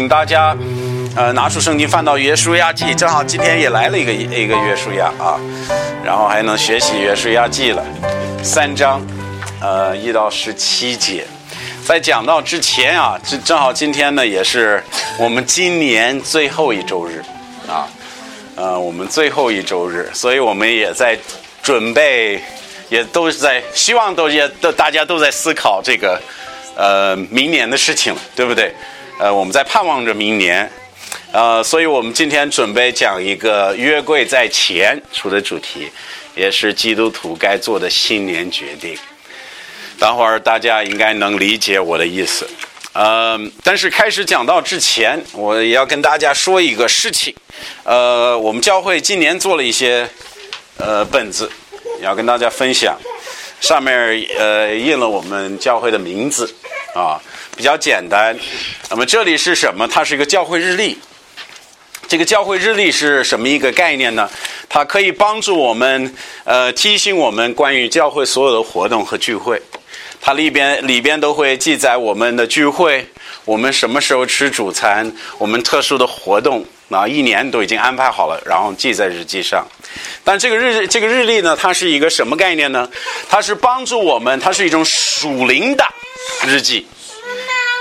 [0.00, 0.56] 请大家，
[1.14, 5.36] 呃，拿出圣经翻到约书亚记，正好今天也来了一个一个约书亚啊，
[6.02, 7.84] 然后还能学习约书亚记了，
[8.42, 9.06] 三章，
[9.60, 11.26] 呃，一到十七节。
[11.84, 14.82] 在讲到之前啊，正正好今天呢也是
[15.18, 17.22] 我们今年最后一周日，
[17.68, 17.86] 啊，
[18.56, 21.14] 呃，我们最后一周日，所以我们也在
[21.62, 22.40] 准备，
[22.88, 26.18] 也都是在希望都也都大家都在思考这个。
[26.76, 28.74] 呃，明年的事情，对不对？
[29.20, 30.72] 呃，我们在盼望着明年，
[31.30, 35.90] 呃，所以我们今天准备讲一个约柜在前出的主题，
[36.34, 38.96] 也是基督徒该做的新年决定。
[39.98, 42.48] 等会儿大家应该能理解我的意思。
[42.94, 47.34] 呃，但是开始讲到之前，我也要跟大家说一个事情。
[47.84, 50.08] 呃，我们教会今年做了一些
[50.78, 51.50] 呃本子，
[52.00, 52.96] 要跟大家分享，
[53.60, 53.94] 上面
[54.38, 56.54] 呃印了我们教会的名字。
[56.92, 57.20] 啊，
[57.60, 58.34] 比较简单。
[58.88, 59.86] 那么这里是什么？
[59.86, 60.98] 它是一个教会日历。
[62.08, 64.30] 这个教会日历是什么一个概念呢？
[64.66, 69.60] 它可以帮助我们，呃，提醒我们关于教会所有的活动和聚会。
[70.22, 73.06] 它里边里边都会记载我们的聚会，
[73.44, 79.68] 我们什么时候吃主餐，我们特殊的活动啊，一年都已经安排好了，然后记在日记上。
[80.24, 82.88] 但这个日这个日历呢，它是一个什么概念呢？
[83.28, 85.84] 它是帮助我们，它是一种属灵的。
[86.46, 86.86] 日记，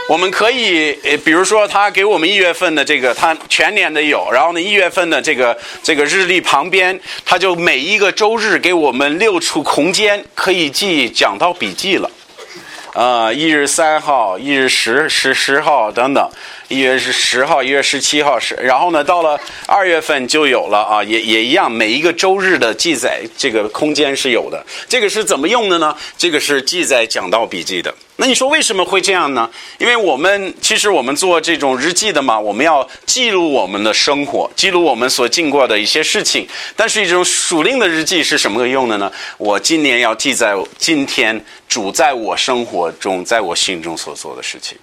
[0.10, 12.10] 我们可以，呃，比如说他给我们一月份的这个，他全年的有，然后呢，一月份的这个这个日历旁边，他就每一个周日给我们六处空间，可以记讲到笔记了，
[12.96, 16.28] 啊，一日三号，一日十十十号等等。
[16.70, 24.64] 一月是十号，一月十七号是，然后呢，到了二月份就有了啊，也也一样，每一个周日的记载这个空间是有的。
[24.88, 25.98] 这个是怎么用的呢？
[26.16, 27.92] 这个是记载讲道笔记的。
[28.18, 29.50] 那你说为什么会这样呢？
[29.80, 36.48] 因为我们其实我们做这种日记的嘛，我们要记录我们的生活，记录我们所经过的一些事情。
[36.76, 39.12] 但是一种属灵的日记是什么用的呢？
[39.40, 44.78] 我今年要记载今天主在我生活中，在我心中所做的事情。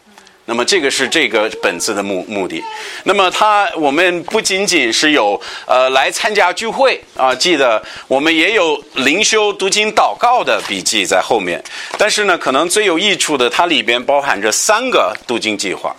[0.47, 2.63] 那么这个是这个本子的目目的。
[3.05, 11.63] 那么它我们不仅仅是有呃来参加聚会啊，记得我们也有灵修读经祷告的笔记在后面。
[11.99, 15.95] 但是呢，可能最有益处的，它里边包含着三个读经计划。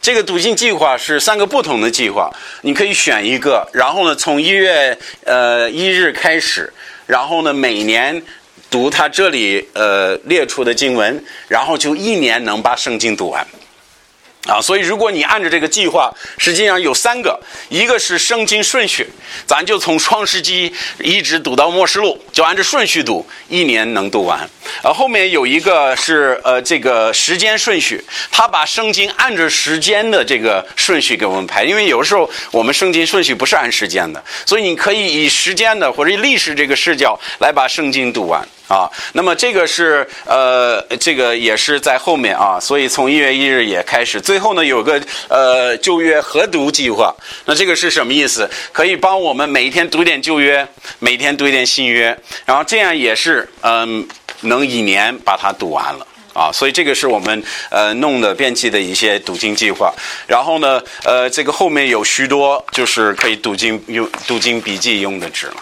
[0.00, 2.30] 这个读经计划是三个不同的计划，
[2.62, 6.72] 你可以选一个，然后呢，从一月呃一日开始，
[7.06, 8.22] 然后呢每年
[8.70, 13.46] 读它这里呃列出的经文，然后就一年能把圣经读完。
[14.46, 17.40] 啊，所以如果你按照这个计划，实际上有三个，
[17.70, 19.08] 一个是圣经顺序，
[19.46, 24.46] 咱就从创世纪一直读到末世录，就按照顺序读，一年能读完。
[24.82, 38.46] 呃，后面有一个是呃这个时间顺序，他把圣经按照时间的这个顺序给我们排，因为有时候我们圣经顺序不是按时间的，所以你可以以时间的或者历史这个视角来把圣经读完。
[38.66, 44.98] 啊，那么这个是呃，这个也是在后面啊，所以从一月一日也开始，最后呢有个
[45.28, 47.14] 呃旧约合读计划，
[47.44, 48.48] 那这个是什么意思？
[48.72, 50.66] 可以帮我们每一天读点旧约，
[50.98, 54.08] 每天读一点新约，然后这样也是嗯，
[54.40, 59.92] 能一年把它读完了啊，所以这个是我们呃弄的编辑的一些读经计划，
[60.26, 65.56] 然后呢呃这个后面有许多就是可以读经用读经笔记用的纸了。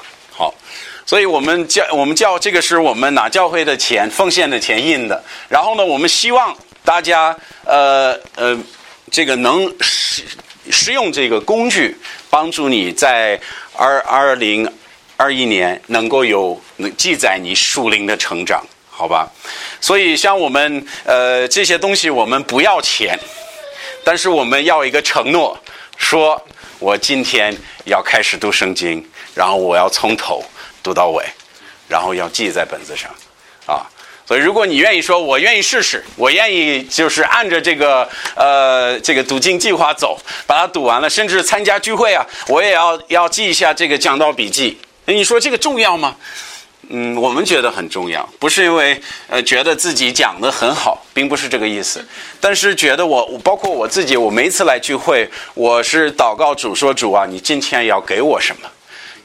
[1.05, 8.59] 所以我们教我们教这个是我们拿教会的钱奉献的钱印的，然后呢，我们希望大家呃呃
[9.11, 10.23] 这个能使
[10.71, 11.97] 使用这个工具，
[12.31, 13.39] 帮助你在
[13.77, 14.71] 二二零
[15.17, 19.29] 二一年能够有能记载你属灵的成长，好吧？
[19.81, 23.19] 所以像我们呃这些东西，我们不要钱，
[24.05, 25.59] 但是我们要一个承诺，
[25.97, 26.41] 说
[26.79, 30.43] 我今天要开始读圣经，然后我要从头。
[30.83, 31.25] 读到尾，
[31.89, 33.11] 然后要记在本子上，
[33.67, 33.87] 啊，
[34.27, 44.79] 所以如果你愿意说，我愿意试试，我愿意就是按着这个呃这个读经计划走，把它读完了，甚至参加聚会啊，我也要要记一下这个讲道笔记。
[45.05, 46.17] 你说这个重要吗？
[46.89, 52.05] 嗯，我们觉得很重要，不是因为呃觉得自己讲的很好，并不是这个意思，
[52.41, 58.69] 但是觉得我包括我自己，我每一次来聚会，我是祷告主说主啊，你今天要给我什么？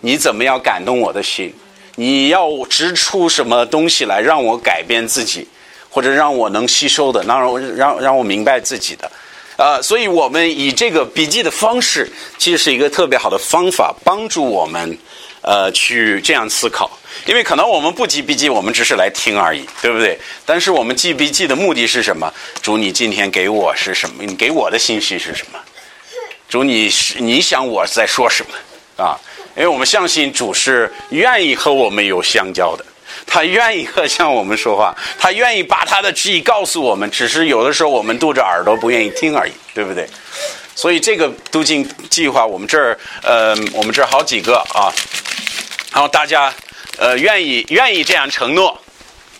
[0.01, 1.53] 你怎么样感动我的心？
[1.95, 5.47] 你要指出什么东西来让我改变自己，
[5.89, 9.11] 或者让我能吸收的，让我让让我明白自己的，
[9.57, 12.07] 呃，所以我们以这个笔记的方式，
[12.37, 14.95] 其实是一个特别好的方法，帮助我们
[15.41, 16.87] 呃去这样思考。
[17.25, 20.19] 因为可能我们不记笔记，我们只是来听而已，对不对？
[20.45, 22.31] 但是我们记笔记的目的是什么？
[22.61, 24.23] 主，你今天给我是什么？
[24.23, 25.59] 你给我的信息是什么？
[26.47, 29.17] 主，你是你想我在说什么啊？
[29.57, 32.85] 因为我们相信主是愿意和我们有相交的，
[33.25, 40.07] 他愿意和向我们说话，他愿意把他的旨意告诉我们，只是有的时候我们堵着耳朵不愿意听而已，对不对？
[40.75, 44.93] 所以这个读经计划，我们这儿呃，我们这儿好几个啊，
[45.91, 46.53] 然后大家
[46.99, 48.79] 呃愿意愿意这样承诺，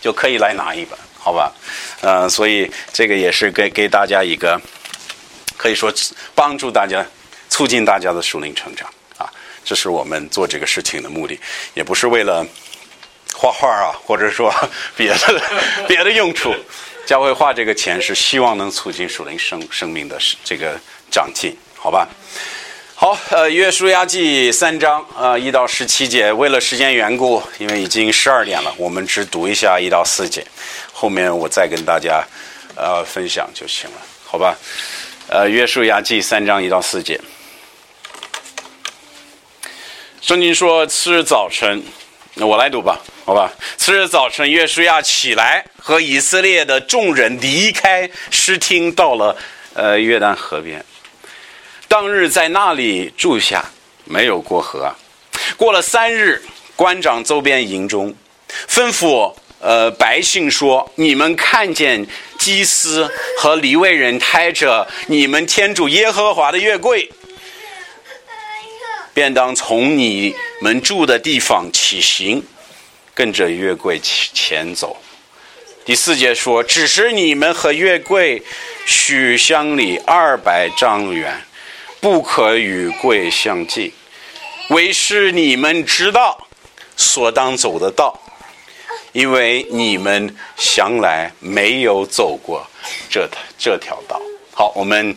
[0.00, 1.52] 就可以来拿一本，好吧？
[2.00, 4.60] 呃，所以这个也是给给大家一个。
[5.56, 5.92] 可以说
[6.36, 7.04] 帮助大家，
[7.48, 8.88] 促进大家的属灵成长，
[9.68, 11.38] 这是我们做这个事情的目的，
[11.74, 12.42] 也不是为了
[13.34, 14.50] 画画啊，或者说
[14.96, 15.42] 别的
[15.86, 16.54] 别的用处。
[17.04, 20.80] 教会花这个钱是希望能促进属灵生生命的这个
[21.10, 22.08] 长进，好吧？
[22.94, 30.42] 好，呃，约书亚记三章啊一到十七节，为了时间缘故，因为已经十二点了，我们只读一下一到四节，
[30.94, 32.24] 后面我再跟大家
[32.74, 34.56] 呃分享就行了，好吧？
[35.28, 37.20] 呃，约书亚记三章一到四节，
[40.20, 41.82] 圣经说：次日早晨，
[42.34, 43.52] 那我来读吧，好吧？
[43.76, 49.36] 次日早晨，约书亚起来，和以色列的众人离开诗厅，到了
[49.74, 50.84] 呃约旦河边。
[51.86, 53.64] 当日在那里住下，
[54.04, 54.92] 没有过河。
[55.56, 56.42] 过了三日，
[56.74, 58.12] 官长周边营中，
[58.68, 62.06] 吩咐呃百姓说：你们看见。
[62.38, 67.10] 祭司和黎卫人抬着你们天主耶和华的月柜，
[69.18, 72.40] 便当从你们住的地方起行，
[73.14, 74.96] 跟着月桂前前走。
[75.84, 78.40] 第四节说：“只是你们和月桂
[78.86, 81.36] 许相里二百丈远，
[82.00, 83.92] 不可与桂相近，
[84.68, 86.46] 为是你们知道
[86.96, 88.16] 所当走的道。”
[89.10, 92.64] 因为你们向来没有走过
[93.10, 93.28] 这
[93.58, 94.22] 这条道。
[94.54, 95.12] 好，我们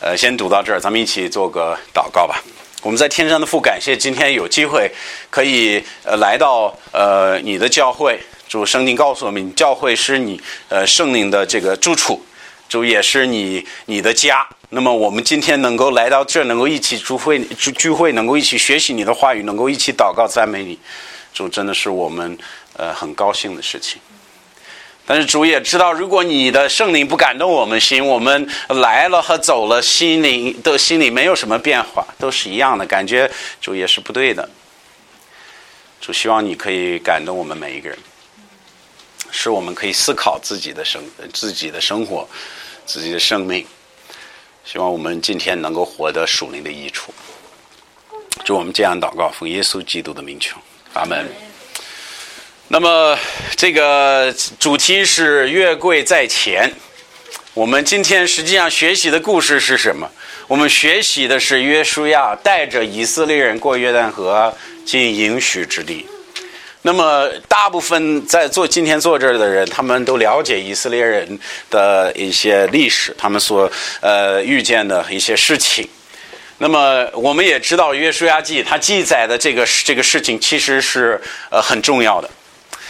[0.00, 2.42] 呃先读到这儿，咱们一起做个祷告吧。
[2.84, 4.92] 我们在天上的父，感谢今天有机会
[5.30, 8.20] 可以呃来到呃你的教会。
[8.46, 10.38] 主圣经告诉我们，教会是你
[10.68, 12.22] 呃圣灵的这个住处，
[12.68, 14.46] 主也是你你的家。
[14.68, 20.78] 那么我们今天能够来到这，能够一起聚会聚聚会，能够一起学习你的话语，能够一起祷告赞美你，
[21.32, 22.36] 主真的是我们。
[22.76, 24.00] 呃，很高兴的事情。
[25.06, 33.30] 但是主也知道，如果你的圣灵不感动我们心，我们来了和走了，心灵的心里没有什么变化，都是一样的感觉。
[33.60, 34.48] 主也是不对的。
[36.00, 37.98] 主希望你可以感动我们每一个人，
[39.30, 41.02] 使我们可以思考自己的生、
[41.32, 42.26] 自己的生活、
[42.86, 43.66] 自己的生命。
[44.64, 47.12] 希望我们今天能够获得属灵的益处。
[48.42, 50.56] 祝我们这样祷告，奉耶稣基督的名求，
[50.94, 51.53] 阿门。
[52.68, 53.16] 那么，
[53.56, 56.72] 这个主题是月桂在前。
[57.52, 60.10] 我们今天实际上学习的故事是什么？
[60.48, 64.52] 我们学习的是约书亚带着以色列人过约旦河
[64.86, 66.06] 进应许之地。
[66.82, 71.38] 那么，大部分在坐今天坐这儿的人，他们都了解以色列人
[71.70, 73.70] 的一些历史，他们所
[74.00, 75.86] 呃遇见的一些事情。
[76.58, 82.30] 那么，我们也知道约书亚记它记载的这个这个事情，其实是呃很重要的。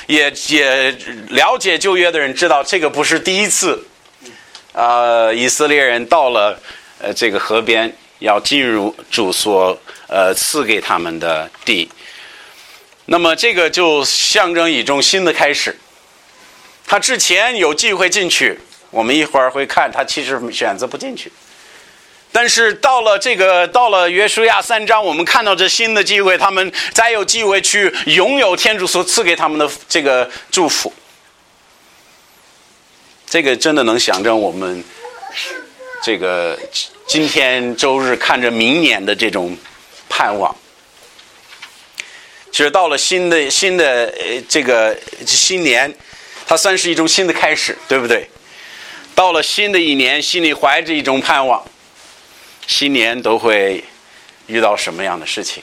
[0.06, 0.90] 也也
[1.30, 3.86] 了解旧约的人知道，这个不是第一次，
[4.72, 6.60] 呃，以色列人到了
[7.00, 11.90] 呃这个河边，要进入主所呃赐给他们的地。
[13.06, 15.76] 那么这个就象征一种新的开始。
[16.86, 18.58] 他之前有机会进去，
[18.90, 21.32] 我们一会儿会看，他其实选择不进去。
[22.34, 30.92] 但是到了这个，到了约书亚三章，我们看到这新的机会，他们再有机会去拥有天主所赐给他们的这个祝福。
[33.24, 34.82] 这个真的能象征我们
[36.02, 36.58] 这个
[37.06, 39.56] 今天周日看着明年的这种
[40.08, 40.52] 盼望。
[42.50, 45.96] 其实到了新的新的呃这个新年，
[46.48, 48.28] 它算是一种新的开始，对不对？
[49.14, 51.64] 到了新的一年，心里怀着一种盼望。
[52.66, 53.84] 新年都会
[54.46, 55.62] 遇到什么样的事情？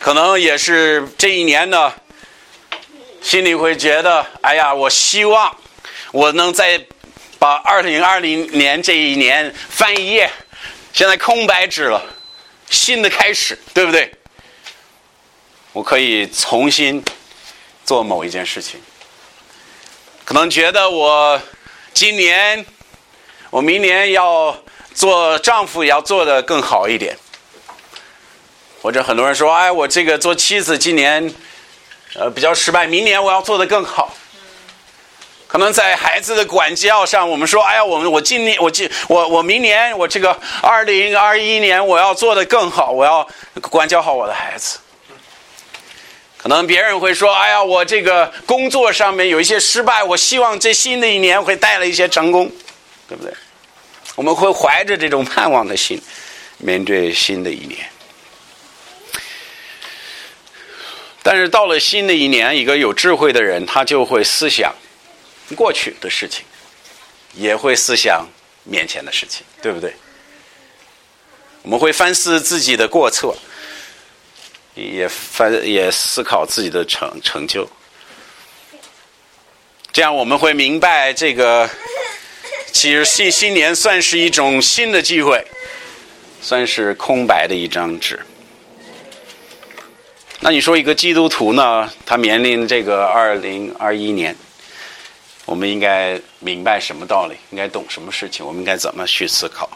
[0.00, 1.92] 可能也是这一年呢，
[3.22, 5.56] 心里会觉得：哎呀，我希望
[6.12, 6.84] 我能再
[7.38, 10.30] 把二零二零年这一年翻一页，
[10.92, 12.04] 现在空白纸了，
[12.68, 14.12] 新的开始，对不对？
[15.72, 17.02] 我可以重新
[17.84, 18.80] 做某一件事情。
[20.24, 21.40] 可能觉得我
[21.92, 22.64] 今年，
[23.54, 24.56] 我明年要。
[24.94, 27.18] 做丈夫也要做的更好一点，
[28.80, 31.34] 或者很多人说：“哎，我这个做妻子今年，
[32.14, 34.14] 呃，比较失败，明年我要做的更好。”
[35.50, 43.28] 可能在孩子的管教上，我们说：“哎呀，我们我今年我今我我明年我这个二零二一年我要做的更好，我要
[43.62, 44.78] 管教好我的孩子。”
[46.38, 52.48] 可能别人会说：“哎呀，我这个工作上面有一些失败，我希望这新的一年会带来一些成功，
[53.08, 53.34] 对不对？”
[54.14, 56.00] 我们会怀着这种盼望的心
[56.58, 57.88] 面对新的一年。
[61.22, 64.74] 但是到了新的一年，一个有智慧的人，他就会思想。
[65.56, 66.44] 过去的事情，
[67.34, 68.26] 也会思想
[68.62, 69.94] 面前的事情，对不对？
[71.62, 73.36] 我们会反思自己的过错，
[74.74, 77.68] 也反也思考自己的成成就。
[79.92, 81.68] 这样我们会明白，这个
[82.74, 85.42] 其实新新年算是一种新的机会，
[86.42, 88.20] 算是空白的一张纸。
[90.40, 91.88] 那你说一个基督徒呢？
[92.04, 94.36] 他面临这个二零二一年。
[95.46, 97.36] 我们应该明白什么道理？
[97.50, 98.44] 应该懂什么事情？
[98.44, 99.70] 我们应该怎么去思考？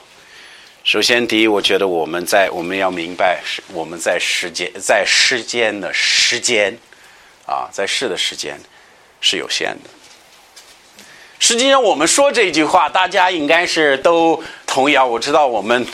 [0.83, 3.41] 首先，第一，我觉得我们在我们要明白，
[3.73, 6.77] 我们在时间在世间的时间
[7.47, 8.59] 啊，在世的时间
[9.21, 9.91] 是有限的。
[11.39, 15.05] 实际上，我们说这句话，大家应该是都同意啊。
[15.05, 15.87] 我知道我们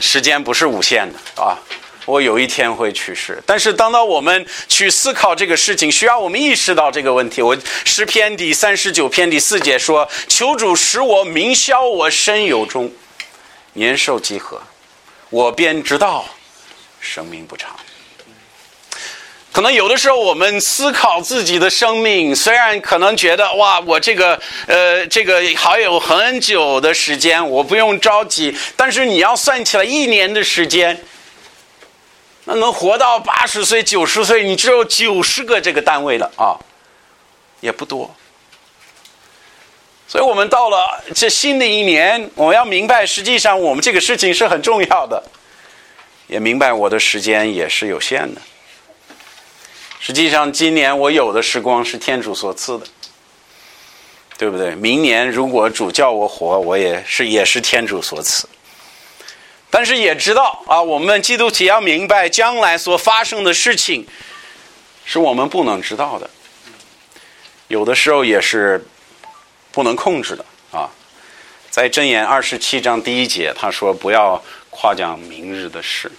[0.00, 1.56] 时间不是无限的啊。
[2.06, 7.40] 我有一天会去世，但是当到我们去思考这个事情，需要我们意识到这个问题。
[7.40, 12.92] 我诗篇第三十九篇第四节说：“求主使我明消我身有终，
[13.72, 14.60] 年寿几何，
[15.30, 16.26] 我便知道
[17.00, 17.74] 生命不长。”
[19.54, 31.00] 可能有的时候我们思考自己的生命，虽然可能觉得哇，我这个呃这个还有很久的时间，我不用着急，但是你要算起来一年的时间。
[32.46, 36.58] 那能活到八十岁、九十岁，你只有九十个这个单位了啊，
[37.60, 38.12] 也不多。
[40.08, 45.22] 所以我们到了这新的一年，我要明白，实际上我们这个事情是很重要的，
[46.26, 48.40] 也明白我的时间也是有限的。
[50.06, 52.86] 实际上，今年我有的时光是天主所赐的，
[54.36, 54.74] 对不对？
[54.74, 58.46] 明年如果主叫我活，我也是也是天主所赐。
[59.70, 64.06] 但是也知道啊，我们基督徒要明白，将来所发生的事情
[65.06, 66.28] 是我们不能知道的，
[67.68, 68.86] 有的时候也是
[69.72, 70.90] 不能控制的啊。
[71.70, 76.12] 在箴言二十七章第一节，他说：“不要夸奖明日的事，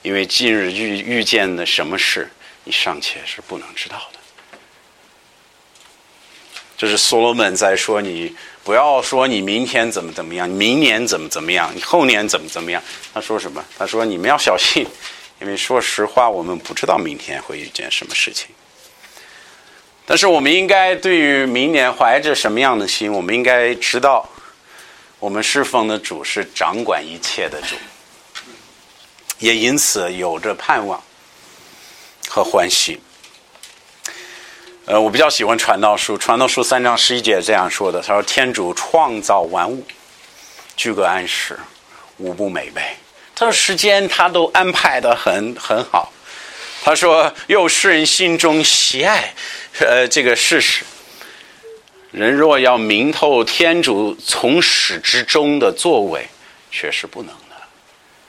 [0.00, 2.30] 因为今日遇遇见的什么事，
[2.66, 4.18] 你尚且是不能知道的。”
[6.76, 8.36] 这是所罗门在说你。
[8.66, 12.82] 不要说你明天怎么怎么样，明年怎么怎么样，你后年怎么怎么样？
[13.14, 13.64] 他说什么？
[13.78, 14.84] 他说你们要小心，
[15.40, 18.48] 因为说实话，我们不知道明天会遇见什么事情。
[20.04, 23.12] 但是我们应该对于明年怀着什么样的心？
[23.12, 24.28] 我们应该知道，
[25.20, 27.76] 我们侍奉的主是掌管一切的主，
[29.38, 31.00] 也因此有着盼望
[32.28, 33.00] 和欢喜。
[34.84, 39.84] 呃，我比较喜欢《传道书》，《传道书》三章十一节这样说的：“他说，天主创造万物，
[40.76, 41.58] 居个安时，
[42.18, 42.82] 无不美味。
[43.34, 46.12] 他说，时间他都安排的很很好。
[46.84, 49.34] 他说，又世人心中喜爱，
[49.80, 50.84] 呃，这个事实。
[52.12, 56.28] 人若要明透天主从始至终的作为，
[56.70, 57.34] 确实不能。”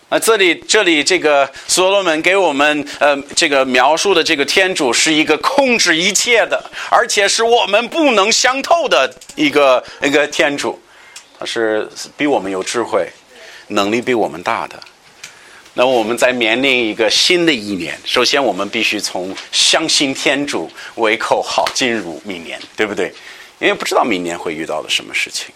[0.10, 10.82] 那这里，这里这个所罗门给我们呃，这个描述的这个天主是一个控制一切的，而且是我们不能相透的一个一个天主，
[11.38, 11.86] 他是
[12.16, 13.10] 比我们有智慧，
[13.68, 14.80] 能力比我们大的。
[15.74, 23.14] 那我们在面临一个新的一年，首先我们必须从相信天主为口号进入明年，对不对？
[23.60, 25.54] 因为不知道明年会遇到的什么事情。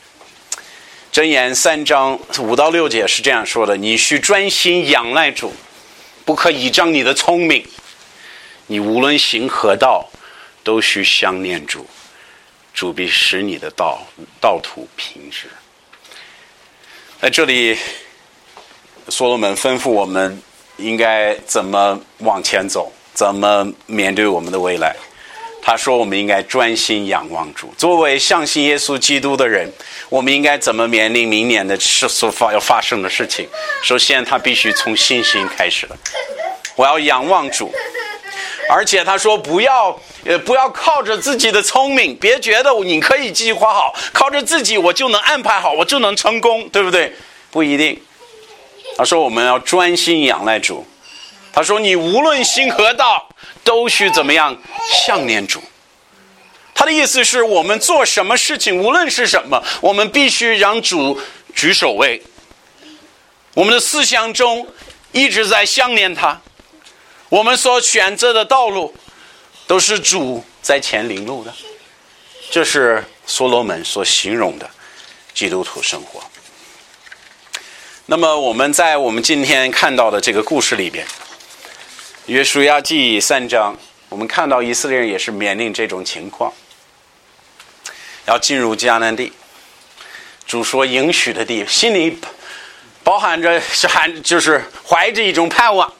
[1.12, 5.53] 箴言三章五到六节是这样说的：你需专心仰赖主，
[6.24, 7.68] 不可倚仗你的聪明。
[8.68, 10.10] 你无论行何道，
[10.63, 11.86] 都需相念主，
[12.74, 14.08] 主必使你的道
[14.39, 15.48] 道途平直。
[17.20, 17.77] 在这里，
[19.10, 20.41] 所罗门吩咐我们
[20.77, 24.96] 应该怎么往前走，怎么面对我们的未来。
[25.63, 27.72] 他说：“我们应该专心仰望主。
[27.77, 29.72] 作为相信耶稣基督的人，
[30.10, 33.48] 我们应该怎么面临明年的事所发要发生的事情？
[33.84, 35.96] 首先，他必须从信心开始了。
[36.75, 37.72] 我要仰望主，
[38.72, 47.13] 而且他说不要呃不要靠着自己的聪明，别觉得你可以计划好，靠着自己我就能安排好，我就能成功，对不对？
[47.51, 48.01] 不一定。
[48.98, 50.86] 他说我们要专心仰赖主。
[51.53, 53.27] 他说你无论行何道。”
[53.63, 54.58] 都需怎么样？
[54.91, 55.62] 想念主。
[56.74, 61.20] 他的意思是我们做什么事情，无论是什么，我们必须让主
[61.56, 62.22] 居首位。
[63.53, 64.68] 我们的思想中
[65.12, 66.41] 一直在想念他，
[67.30, 68.96] 我们所选择的道路
[69.68, 71.53] 都是主在前领路的。
[72.50, 74.70] 这是所罗门所形容的
[75.34, 76.24] 基督徒生活。
[78.08, 81.06] 那么我们在我们今天看到的这个故事里边，
[82.28, 83.75] 《约书亚记》三章，
[84.08, 86.54] 我们看到以色列人也是面临这种情况，
[88.28, 89.34] 要进入迦南地，
[90.46, 92.20] 主说应许的地，心里
[93.04, 95.92] 包含着是含就是怀着一种盼望。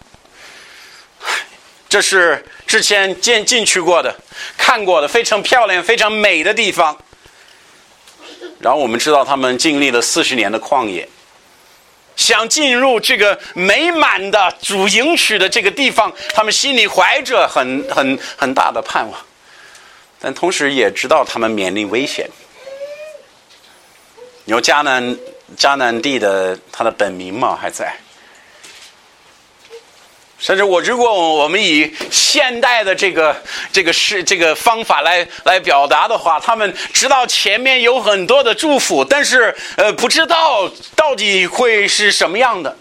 [1.90, 4.16] 这是之前进进去过的、
[4.56, 6.96] 看过的非常漂亮、非常美的地方。
[8.60, 11.10] 然后我们知道他们经历了四十年的旷野。
[12.22, 19.20] 想进入这个美满的主营区的这个地方，他们心里怀着很很很大的盼望，
[20.20, 22.30] 但同时也知道他们面临危险。
[24.46, 25.18] 有迦南
[25.58, 27.58] 迦南地的他的本名嘛？
[27.60, 27.92] 还在？
[30.42, 33.40] 甚至我，如果我们以现代的这个
[33.72, 42.76] 这个是这个方法来来表达的话，他们知道前面有很多的祝福，但是呃，不知道到底会是什么样的。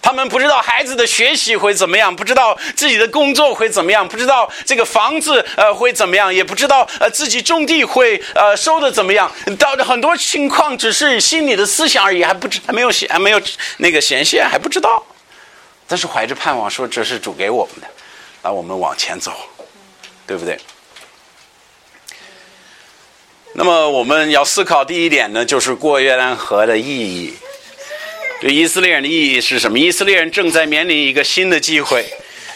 [0.00, 9.30] 他们不知道孩子的学习会怎么样，不知道自己的工作会怎么样，不知道这个房子呃会怎么样，也不知道呃自己种地会呃收的怎么样。
[9.58, 13.42] 到很多情况只是心里的思想而已，还不知还没有显还没有
[13.78, 15.04] 那个显现，还不知道。
[15.90, 17.88] 但是怀着盼望，说这是主给我们的，
[18.42, 19.32] 那我们往前走，
[20.24, 20.56] 对不对？
[23.54, 27.34] 那么我们要思考第一点呢，就是过约旦河的意义。
[28.40, 29.80] 对以色列人的意义是什么？
[29.80, 32.06] 以色列人正在面临一个新的机会，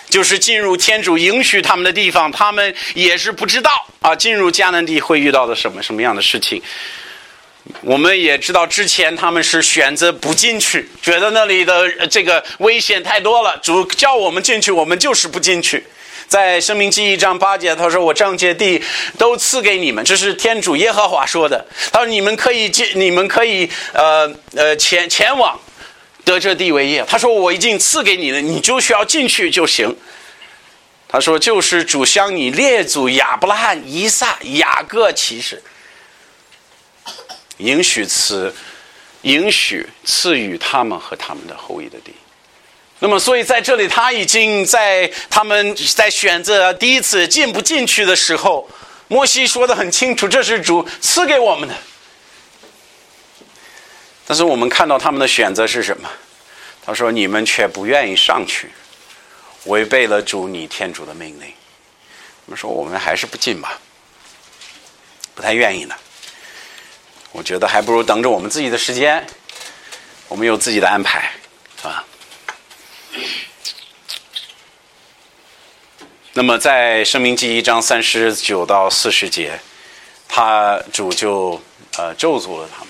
[0.09, 6.63] 就是进入天主允许他们的地方，他们也是不知道啊，进入迦南地会遇到的什么什么样的事情。
[7.81, 13.57] 我们也知道，之前他们是选择不进去，觉得那里的这个危险太多了。
[13.63, 15.85] 主叫我们进去，我们就是不进去。
[16.27, 18.83] 在《生命记》一章八节，他说：“我这界地
[19.19, 21.67] 都赐给你们。”这是天主耶和华说的。
[21.93, 25.59] 他说：“你们可以进，你们可以呃呃前前往
[26.25, 29.95] 得这地为业。”他说：“我已经赐给你了，你就需要进去就行。”
[31.09, 35.63] 他说：“就是主向你列祖亚伯拉罕、以撒、雅各启示。”
[37.59, 38.55] 允许赐，
[39.23, 42.15] 允许赐予他们和他们的后裔的地。
[43.01, 48.69] 那么，所以在这里，他已经在他们在选择第一次进不进去的时候，
[49.09, 51.75] 摩西说的很清楚，这是主赐给我们的。
[54.27, 56.09] 但是我们看到他们的选择是什么？
[56.87, 58.71] 他说：“你们却不愿意上去，
[59.65, 61.51] 违背了主你天主的命令。”
[62.45, 63.81] 我们说：“我们还是不进吧，
[65.35, 65.95] 不太愿意呢。”
[67.35, 69.27] 我觉得还不如等着我们自己的时间，
[70.29, 71.33] 我们有自己的安排，
[71.83, 72.05] 啊。
[76.33, 79.59] 那么在《生命记》一章三十九到四十节，
[80.29, 81.61] 他主就
[81.97, 82.89] 呃咒诅了他们，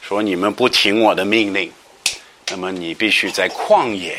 [0.00, 1.70] 说你们不听我的命令，
[2.48, 4.18] 那么你必须在旷野，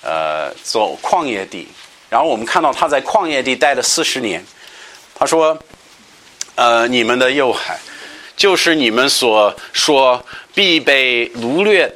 [0.00, 1.68] 呃，走旷野地。
[2.08, 4.42] 然后我们看到他在旷野地待了四十年，
[5.14, 5.58] 他说，
[6.54, 7.78] 呃，你们的幼孩。
[8.36, 11.90] 就是你们所说必被掳掠，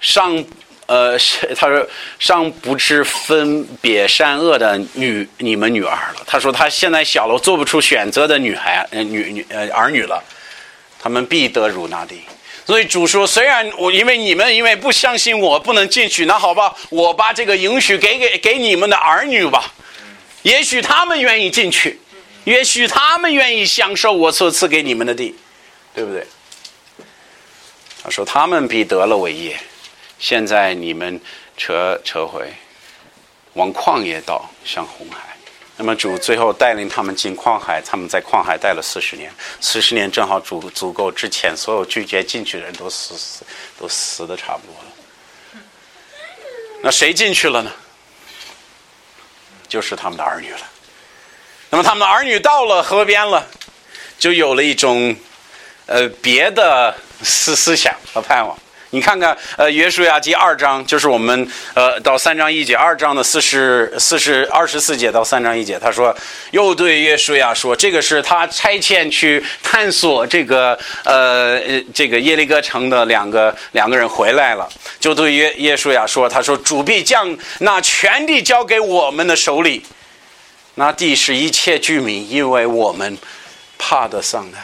[0.00, 0.44] 上
[0.86, 1.18] 呃，
[1.56, 1.86] 他说
[2.18, 6.22] 上不知分别善恶的女你们女儿了。
[6.26, 10.22] 他说他现在小了，做不出选择的女孩呃女女呃儿女了，
[11.00, 12.20] 他们必得如那地。
[12.66, 19.72] 所以主说，虽然我因为你们因为不相信我不能进去，那好吧，我把这个允许给给给你们的儿女吧，
[20.42, 21.98] 也许他们愿意进去，
[22.44, 25.34] 也许他们愿意享受我所赐给你们的地。
[25.98, 26.24] 对不对？
[28.04, 29.58] 他说：“他们必得了伟业。
[30.20, 31.20] 现在你们
[31.56, 32.52] 撤撤回，
[33.54, 35.36] 往旷野道，向红海。
[35.76, 39.28] 那么主最后带领他们进旷海，他们在旷海待了四十年。
[39.60, 43.44] 四十年正好足足够之前所有拒绝进去的人都死死
[43.76, 45.62] 都死的差不多了。
[46.80, 47.72] 那谁进去了呢？
[49.68, 50.60] 就是他们的儿女了。
[51.70, 53.44] 那么他们的儿女到了河边了，
[54.16, 55.16] 就有了一种。”
[55.88, 58.54] 呃，别的思思想和盼望，
[58.90, 66.14] 你看看，呃，《约书亚记》二章，就是我们呃到三章一节，二章的四十四十二十四节到三章一节，他说，
[66.50, 71.58] 又对约书亚说，这个是他差遣去探索这个呃
[71.94, 74.68] 这个耶利哥城的两个两个人回来了，
[75.00, 79.82] 就对约约书亚说，他说主必将那全地交给我们的手里，
[80.74, 83.16] 那地是一切居民，因为我们。
[83.80, 84.58] 怕得上来。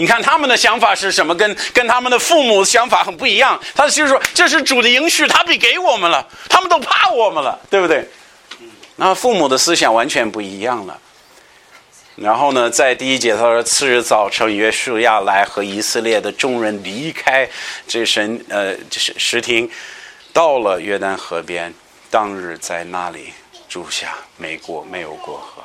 [0.00, 1.34] 你看他们的想法是什么？
[1.34, 3.60] 跟跟他们的父母想法很不一样。
[3.74, 6.26] 他就是说，这是主的应许，他必给我们了。
[6.48, 8.08] 他们都怕我们了，对不对？
[8.96, 10.98] 那父母的思想完全不一样了。
[12.16, 17.46] 然后呢，在第一节他说：“次日早晨，约书亚来和以色列的众人离开
[17.86, 19.70] 这神呃石石亭，
[20.32, 21.74] 到了约旦河边，
[22.10, 23.34] 当日在那里
[23.68, 25.59] 住下，没过没有过河。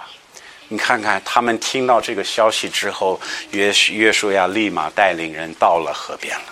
[0.67, 3.19] 你看看他们听到这个消息之后，
[3.51, 6.45] 约约书亚立马带领人到了河边了，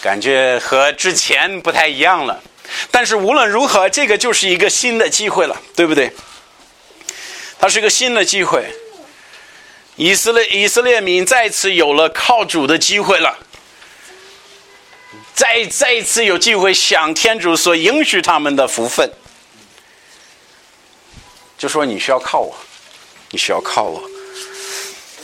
[0.00, 2.42] 感觉和之前不太一样了。
[2.90, 6.12] 但是无论如何，这个就是一个新的机会了，对不对？”
[7.58, 8.72] 它是个新的机会，
[9.96, 13.36] 以色列以色列民再次有了靠主的机会了，
[15.34, 19.10] 再再一次有机会享天主所允许他们的福分，
[21.58, 22.56] 就说你需要靠我，
[23.30, 24.02] 你需要靠我。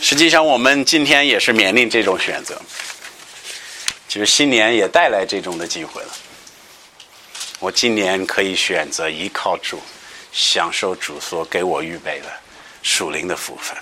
[0.01, 2.61] 实际上，我们今天也是面临这种选择，
[4.09, 6.09] 其实新年也带来这种的机会了。
[7.59, 9.79] 我今年可以选择依靠主。
[10.37, 12.27] 享受主所给我预备的
[12.83, 13.77] 属灵的福分，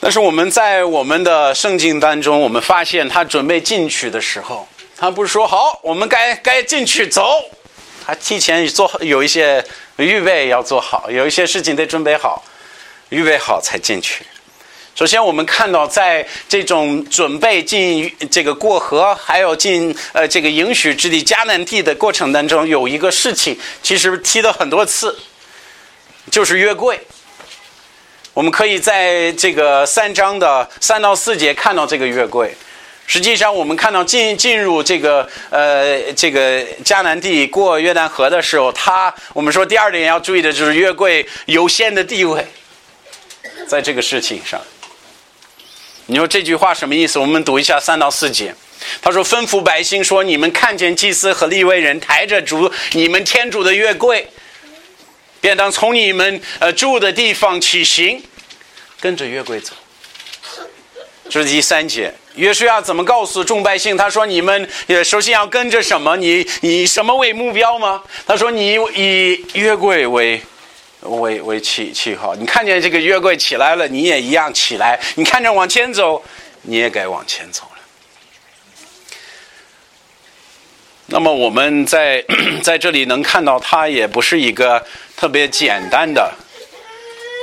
[0.00, 7.44] 但是我们在我们的圣经当中，我们发现他准备进去的时候，他不是说好，我们该该进去走，
[8.04, 9.64] 他提前做有一些
[9.96, 12.44] 预备要做好，有一些事情得准备好，
[13.10, 14.24] 预备好才进去。
[14.94, 25.18] 首先，我们看到，在这种准备进这个过河，还有进呃这个应许之地迦南地的过程当中，有一个事情，其实提了很多次，
[26.30, 27.00] 就是约柜。
[28.34, 32.54] 我们可以在这个三章的三到四节看到这个约柜。
[33.06, 42.46] 实际上，我们看到进进入这个呃这个迦南地过约旦河的时候，他我们说第二点要注意的就是约柜有限的地位，
[43.68, 44.60] 在这个事情上。
[46.06, 47.18] 你说这句话什么意思？
[47.18, 48.54] 我们读一下三到四节。
[49.00, 54.26] 他说：“吩咐百姓说，你们看见祭司和利未人抬着主你们天主的月柜，
[55.40, 58.20] 便当从你们呃住的地方起行，
[59.00, 59.72] 跟着月柜走。”
[61.30, 62.12] 这是第三节。
[62.34, 63.96] 约书亚怎么告诉众百姓？
[63.96, 66.16] 他说：“你们也首先要跟着什么？
[66.16, 70.40] 你以什么为目标吗？”他说：“你以约柜为。”
[71.04, 74.96] 为为气气号，你看见这个约柜起来了，你也一样起来。
[75.16, 76.22] 你看着往前走，
[76.62, 77.82] 你也该往前走了。
[81.06, 82.24] 那么我们在
[82.62, 84.80] 在这里能看到，它也不是一个
[85.16, 86.32] 特别简单的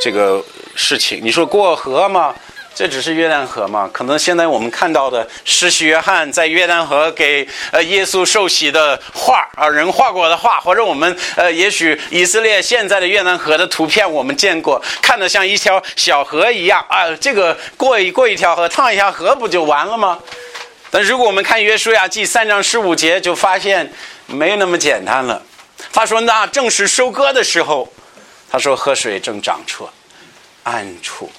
[0.02, 0.42] 这个
[0.74, 1.20] 事情。
[1.22, 2.34] 你说过河吗？
[2.80, 3.90] 这只是约旦河嘛？
[3.92, 17.14] 可能现在我们看到的施洗约翰在约旦河给呃耶稣受洗的画啊，人画过的画，或者我们呃，也许以色列现在的约旦河的图片我们见过，看着像一条小河一样啊。
[17.18, 20.18] 这个过一过一条河，趟一下河不就完了吗？
[20.90, 23.92] 但如果我们看约书亚记三章十五节，就发现
[24.26, 25.44] 没那么简单了。
[25.92, 27.92] 他说：“那正是收割的时候。”
[28.50, 29.90] 他说：“河水正涨出
[30.64, 31.30] 暗处。”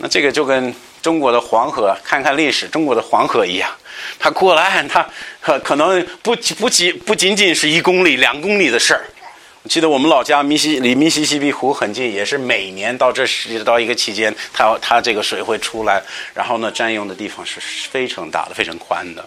[0.00, 3.68] 那这个就跟中国的黄河，看看历史，中国的黄河一样，
[4.18, 5.04] 它过来，它
[5.40, 9.04] 可可能不不仅不仅仅是一公里、两公里的事儿。
[9.62, 16.00] 我记得我们老家密西离密西西比湖很近，也是每年到这时到一个期间，它它这个水会出来，
[16.32, 19.24] 然后呢，占用的地方是非常大的、非常宽的，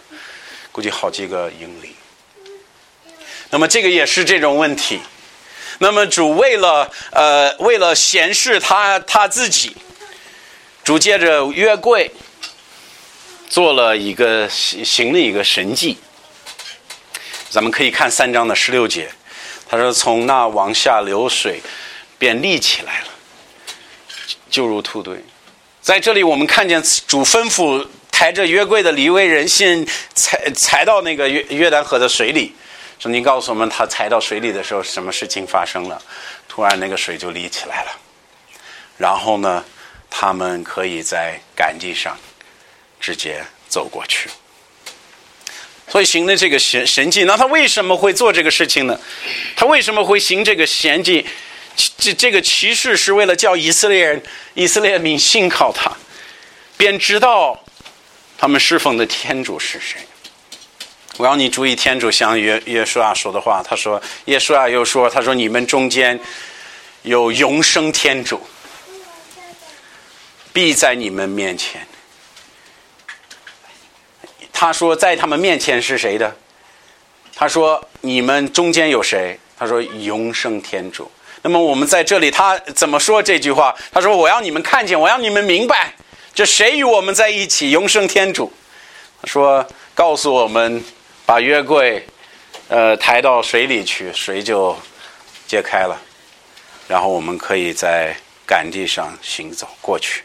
[0.72, 1.96] 估计好几个英里。
[3.50, 5.02] 那么这个也是这种问题。
[5.80, 9.76] 那么主为了呃为了显示他他自己。
[10.84, 12.12] 主借着约柜
[13.48, 15.98] 做了一个行了一个神迹，
[17.50, 19.12] 咱们可以看三章的十六节，
[19.70, 21.62] 他说：“从那往下流水
[22.18, 23.08] 便立起来了，
[24.50, 25.24] 就如兔堆。”
[25.82, 32.56] 在这里，我们看见主吩咐抬着约柜的李威人先踩踩到那个约约旦河的水里。
[33.00, 36.02] 圣经告诉我们，他踩到水里的时候，什么事情发生了？
[36.48, 37.92] 突然，那个水就立起来了。
[38.98, 39.64] 然后呢？
[40.14, 42.16] 他们可以在赶地上
[43.00, 44.30] 直接走过去，
[45.88, 49.00] 所以行的这个神神迹，那他为什么会做这个事情呢？
[49.56, 51.26] 他为什么会行这个神迹？
[51.98, 54.22] 这这个骑士是为了叫以色列人、
[54.54, 55.90] 以色列民信靠他，
[56.78, 57.64] 便知道
[58.38, 60.02] 他们侍奉的天主是谁。
[61.18, 63.64] 我要你注意，天主向约约书亚说的话。
[63.64, 66.20] 他说：“耶稣亚又说，他说你们中间
[67.04, 68.42] 有永生天主。”
[70.54, 71.88] 必在你们面前。
[74.54, 76.36] 他说，在他们面前是谁的？
[77.36, 79.40] 他说，你们中间有谁？
[79.58, 81.10] 他说，永生天主。
[81.42, 83.76] 那么我们在这里，他怎么说这句话？
[83.92, 85.96] 他说：“我要你们看见，我要你们明白，
[86.36, 87.72] 这谁与我们在一起？
[87.72, 88.54] 永生天主。”
[89.20, 90.84] 他说：“告诉我们，
[91.26, 92.06] 把约柜，
[92.68, 94.78] 呃，抬到水里去，水就
[95.48, 96.00] 揭开了，
[96.88, 100.22] 然后我们可以在赶地上行走过去。”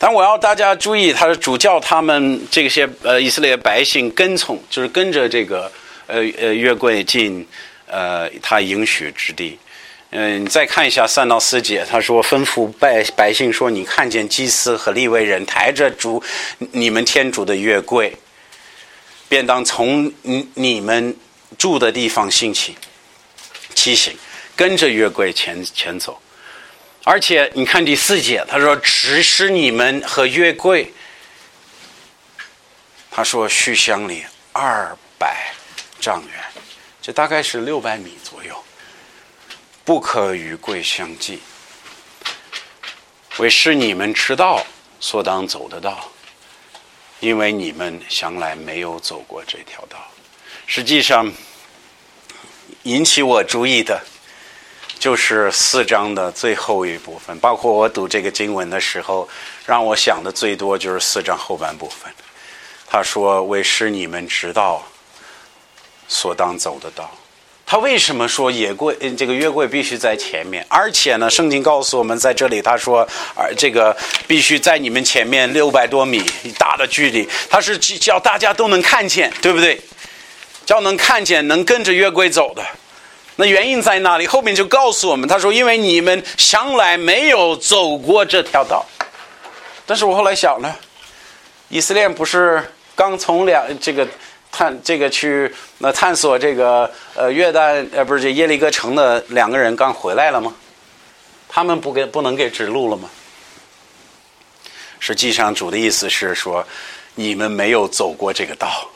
[0.00, 5.70] 但我要大家注意，他是主教他们这些呃以色列百姓跟从，就是跟着这个
[6.06, 7.44] 呃呃约柜进
[7.86, 9.58] 呃他应许之地。
[10.10, 16.22] 嗯，你再看一下三到四节，他说吩咐百百姓说：“你看见祭司和利未人抬着主
[16.72, 18.14] 你们天主的月柜，
[19.28, 21.14] 便当从你你们
[21.58, 22.76] 住的地方兴起，
[23.74, 24.16] 骑行，
[24.56, 26.18] 跟着月柜前前走。”
[27.10, 30.92] 而且你看第四节，他说：“指使你们和约柜。”
[33.10, 35.54] 他说：“须相离二百
[35.98, 36.34] 丈远，
[37.00, 38.62] 这大概是六百米左右，
[39.86, 41.40] 不可与柜相近，
[43.38, 44.62] 为使你们知道
[45.00, 46.12] 所当走的道，
[47.20, 49.96] 因为你们向来没有走过这条道。
[50.66, 51.32] 实际上，
[52.82, 53.98] 引起我注意的。”
[54.98, 59.28] 就是四章的最后一部分，包括我读这个经文的时候，
[59.64, 62.12] 让我想的最多就是四章后半部分。
[62.90, 64.82] 他说：“为使你们知道
[66.08, 67.10] 所当走的道。”
[67.70, 70.64] 他为什么说野柜这个约柜必须在前面？
[70.70, 73.06] 而且呢，圣经告诉我们，在这里他说
[73.36, 73.94] ：“而这个
[74.26, 76.24] 必须在你们前面六百多米
[76.58, 79.78] 大的距离。”他是叫大家都能看见，对不对？
[80.64, 82.64] 叫能看见，能跟着约柜走的。
[83.40, 84.26] 那原因在哪里？
[84.26, 88.84] 后面就告诉我们，他说：“因为你们向来没有走过这条道。”
[89.86, 90.74] 但是我后来想呢，
[91.68, 92.60] 以色列不是
[92.96, 94.06] 刚从两这个
[94.50, 100.52] 探这个去那探索这个呃约旦呃不是这耶利哥城的两个人刚回来了吗？
[101.48, 103.08] 他们不给不能给指路了吗？
[104.98, 106.66] 实际上主的意思是说，
[107.14, 108.90] 你们没有走过这个道。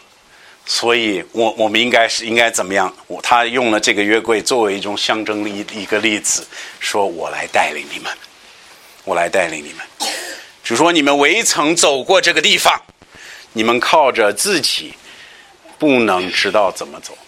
[0.65, 2.93] 所以，我我们应该是应该怎么样？
[3.09, 6.47] 我他用了这个约柜作为一种象征一一个例子，
[6.79, 8.11] 说我来带领你们，
[9.05, 9.85] 我来带领你们。
[10.63, 12.81] 就说你们未曾走过这个地方，
[13.53, 14.95] 你们靠着自己
[15.79, 17.19] 不能知道怎么走，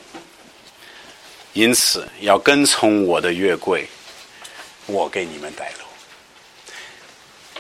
[1.55, 3.85] 因此要跟从我的月桂，
[4.87, 5.85] 我给你们带路。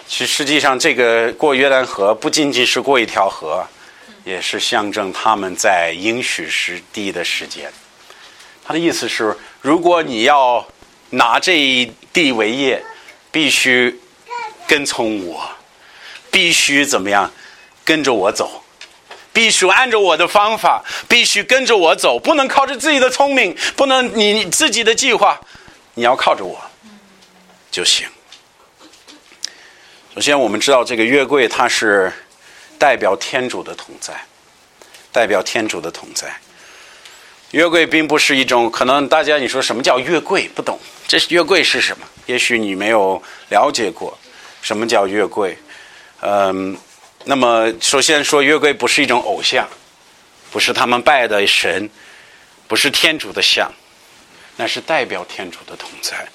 [0.06, 3.66] 其实实际上，这个过约旦河不仅仅是过一条河。
[4.24, 7.70] 也是象征他们在应许之地的时间。
[8.64, 10.66] 他的意思是，如果你要
[11.10, 12.82] 拿这一地为业，
[13.30, 14.00] 必须
[14.66, 15.46] 跟从我，
[16.30, 17.30] 必须怎么样，
[17.84, 18.64] 跟着我走，
[19.32, 25.38] 必须按照我的方法，必须跟着我走，不能靠着自己的聪明，不能你自己的计划，
[25.92, 26.58] 你要靠着我
[27.70, 28.06] 就行。
[30.14, 32.10] 首先，我们知道这个月桂它是。
[32.84, 34.12] 代表天主的同在，
[35.10, 36.30] 代表天主的同在。
[37.52, 40.46] 月桂并不是一种可能，大家你说什么叫月桂？
[40.54, 42.06] 不懂，这是月桂是什么？
[42.26, 44.18] 也许你没有了解过
[44.60, 45.56] 什么叫月桂。
[46.20, 46.76] 嗯，
[47.24, 49.66] 那么首先说，月桂不是一种偶像，
[50.50, 51.88] 不是他们拜的神，
[52.68, 53.72] 不是天主的像，
[54.56, 56.28] 那是代表天主的同在。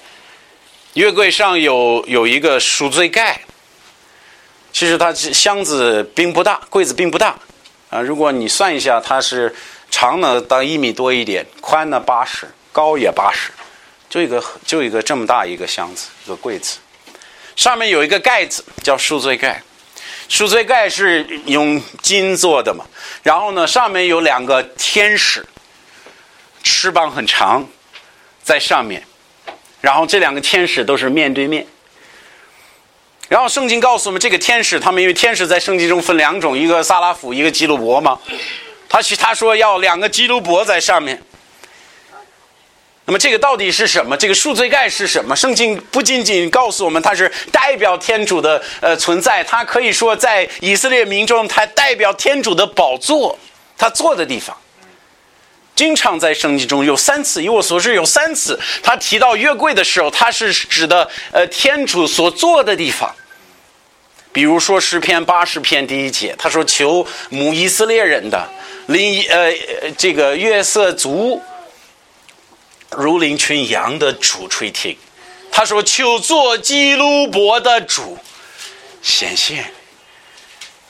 [0.96, 3.40] 月桂上有有一个赎罪盖。
[4.72, 7.36] 其实它箱子并不大，柜子并不大，
[7.90, 9.54] 啊，如果你算一下，它是
[9.90, 13.52] 长呢到一米多一点，宽呢八十，高也八十，
[14.10, 16.78] 就一个就一个这么大一个箱子，一个柜子，
[17.56, 19.62] 上面有一个盖子叫赎罪盖，
[20.30, 22.86] 赎罪盖是用金做的嘛，
[23.24, 25.46] 然后呢上面有两个天使，
[26.64, 27.68] 翅膀很长，
[28.44, 29.04] 在上面，
[29.82, 31.66] 然后这两个天使都是面对面。
[33.30, 38.20] 然后圣经告诉我们，这个天使他们因为天使在圣经中分两种，一个萨拉夫，一个基鲁伯嘛。
[38.90, 41.22] 他去他说要两个基鲁伯在上面。
[43.06, 44.18] 那么这个到底是什么？
[44.18, 45.36] 这个赎罪盖是什么？
[45.36, 53.38] 圣经不仅仅告诉我们它是代表天主的呃存在，它可以说在以色列民众，它代表天主的宝座，
[53.78, 54.58] 他坐的地方。
[55.80, 63.16] 经常在圣经中有三次，以我所知有三次，他提到约柜的时候，他是指的呃天主所坐的地方。
[64.34, 68.46] 比如说诗篇八十篇第一节，他说：“求母以色列人的
[68.88, 69.54] 林呃
[69.98, 71.42] 这个月色族
[72.90, 74.98] 如林群羊的主垂听。”
[75.50, 78.18] 他说：“求做基路伯的主
[79.02, 79.72] 显现。”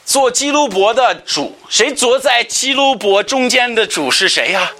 [0.04, 4.72] 做基路伯的主，谁坐在基路伯中间的主是谁呀？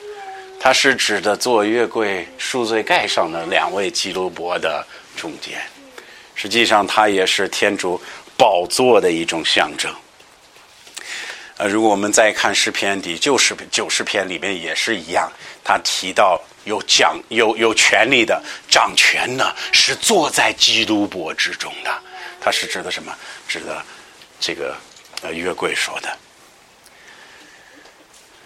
[0.62, 5.58] 它是指的坐月桂赎罪盖上的两位基督伯的中间。
[6.34, 7.98] 实际上，它也是天主
[8.36, 9.90] 宝座的一种象征。
[11.56, 15.32] 呃，如果我们再看诗篇第九十九十篇里面也是一样，
[15.64, 21.90] 他提到有讲有有权利的掌权的，是坐在基督伯之中的。
[22.38, 23.14] 它是指的什么？
[23.48, 23.82] 指的
[24.38, 24.76] 这个
[25.22, 26.14] 呃月桂说的。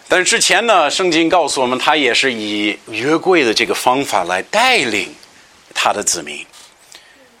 [0.07, 5.13] 但是之前呢，圣经告诉我们，他也是以约柜的这个方法来带领
[5.73, 6.45] 他的子民。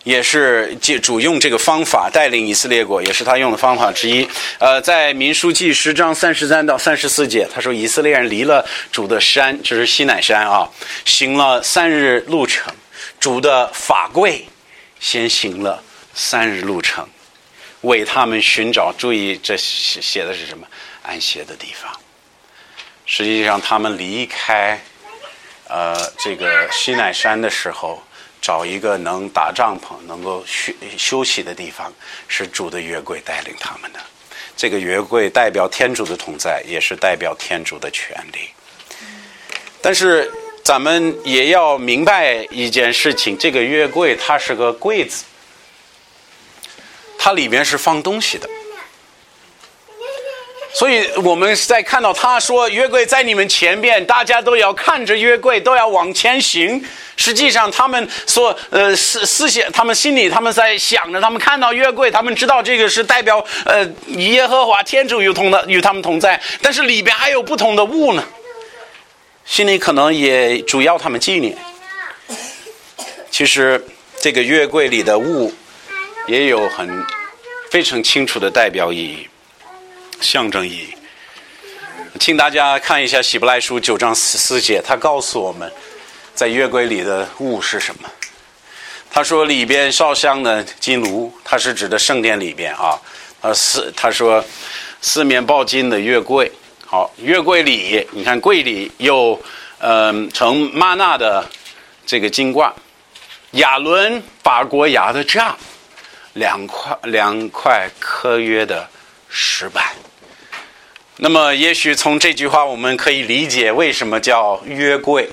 [0.03, 4.27] 也是借主用这个方法带领以色列国，也是他用的方法之一。
[4.59, 10.69] 呃，在民书记十章三十三到三十四节，他说以色列人离了主的山，就是西乃山啊，
[11.05, 12.71] 行了三日路程。
[13.19, 14.45] 主的法柜
[14.99, 17.03] 先行了三日路程，
[17.81, 18.93] 为他们寻找。
[18.95, 20.67] 注意，这写写的是什么？
[21.01, 21.91] 安歇的地方。
[23.05, 24.79] 实际上，他们离开
[25.67, 28.01] 呃这个西乃山的时候。
[28.41, 31.91] 找一个能搭帐篷、能够休休息的地方，
[32.27, 33.99] 是主的约柜带领他们的。
[34.55, 38.49] 这个约柜代表天主的同在，也是代表天主的权利。
[39.81, 40.31] 但是
[40.63, 45.23] 咱们也要明白一件事情：这个约柜它是个柜子，
[47.17, 48.47] 它里面是放东西的。
[50.77, 56.83] 所以我们在看到他说约柜在你们前面，大家都要看着约柜，都要往前行。
[57.15, 66.41] 实际上，他们所呃思思想，他们心里他们在想着，他们看到约柜，他们知道这个是代表呃耶和华天主与同的与他们同在。
[66.61, 68.21] 但是里边还有不同的物呢，
[69.45, 71.57] 心里可能也主要他们纪念。
[73.31, 73.81] 其实
[74.19, 75.53] 这个约柜里的物
[76.27, 77.01] 也有很
[77.71, 79.29] 非常清楚的代表意义。
[80.21, 80.95] 象征意义，
[82.19, 85.71] 请大家看一下《希伯来书》九章四四节，他告诉我们，
[86.33, 88.09] 在约柜里的物是什么？
[89.11, 92.99] 他说里边烧香的金炉，它是指的圣殿里边啊。
[93.41, 94.43] 呃，四他说
[95.01, 96.51] 四面抱金的月柜，
[96.85, 99.39] 好，月柜里你看柜里有
[99.77, 101.47] 嗯盛玛纳的
[102.05, 102.73] 这个金冠，
[103.51, 105.55] 亚伦法国牙的杖，
[106.33, 108.89] 两块两块科约的
[109.37, 109.93] 石板。
[111.17, 115.29] 那么，也许从这句话我们可以理解为什么叫约柜，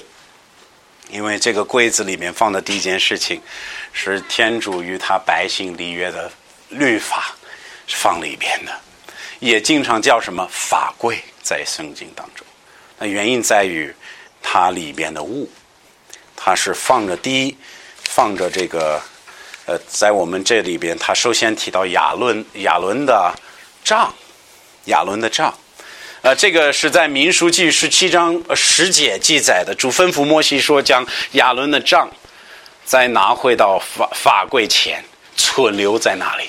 [1.08, 3.40] 因为这个柜子里面放的第一件事情
[3.92, 6.28] 是天主与他百姓立约的
[6.68, 7.32] 律法
[7.86, 8.72] 放里边的，
[9.38, 12.44] 也经常叫什么法柜在圣经当中。
[12.98, 13.94] 那原因在于
[14.42, 15.48] 它里边的物，
[16.36, 17.56] 它是放着第一
[18.04, 19.00] 放着这个
[19.66, 23.32] 呃，在我们这里边，它首先提到亚伦亚伦的
[23.85, 24.14] 杖，
[24.87, 25.53] 亚伦的杖。
[26.23, 29.75] 呃，这个是在民书记十七章十节记载的。
[29.75, 32.09] 主吩咐摩西说，将亚伦的杖
[32.85, 35.05] 再拿回到法法柜前，
[35.37, 36.45] 存留在那里。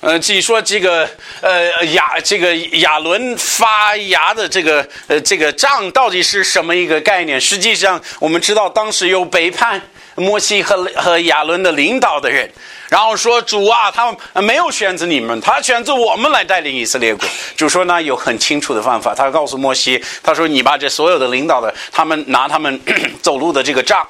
[0.00, 1.08] 呃，至于说这个
[1.40, 7.40] 呃亚这个亚伦发芽的这个呃这个杖到底是什么一个概念？
[7.40, 9.80] 实际上，我们知道当时有背叛
[10.20, 12.50] 摩西和和亚伦的领导的人。
[12.88, 17.24] 然后说主啊，他没有选择你们，他选择我们来带领以色列国。
[17.56, 19.14] 主说呢，有很清楚的方法。
[19.14, 22.80] 他告诉摩西，他说你把这所有的领导的，他们拿他们
[23.22, 24.06] 走路的这个杖，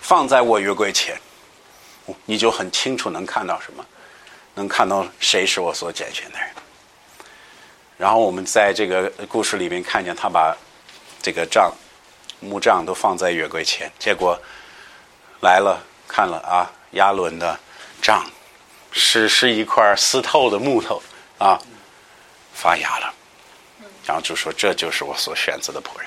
[0.00, 1.16] 放在我约柜前，
[2.24, 3.84] 你就很清楚能看到什么，
[4.54, 6.48] 能看到谁是我所拣选的人。
[7.96, 10.56] 然后我们在这个故事里面看见他把
[11.22, 11.72] 这个杖
[12.40, 14.36] 木杖都放在月柜前，结果
[15.42, 16.72] 来了看了啊。
[16.92, 17.58] 亚伦的
[18.02, 18.22] 杖
[18.90, 21.02] 是是一块湿透的木头
[21.38, 21.58] 啊，
[22.52, 23.14] 发芽了，
[24.04, 26.06] 然后就说这就是我所选择的仆人。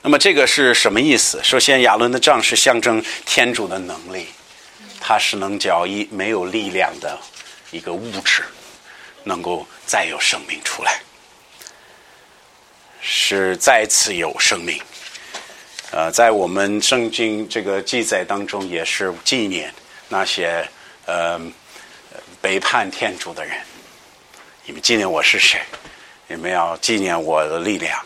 [0.00, 1.42] 那么这个是什么意思？
[1.44, 4.28] 首先，亚伦的杖是象征天主的能力，
[4.98, 7.18] 它是能叫一没有力量的
[7.70, 8.42] 一个物质
[9.24, 11.02] 能够再有生命出来，
[13.02, 14.82] 是再次有生命。
[15.92, 19.72] 呃，在我们圣经这个记载当中，也是纪念
[20.08, 20.66] 那些
[21.04, 21.38] 呃
[22.40, 23.54] 背叛天主的人。
[24.64, 25.60] 你们纪念我是谁？
[26.28, 27.98] 你们要纪念我的力量，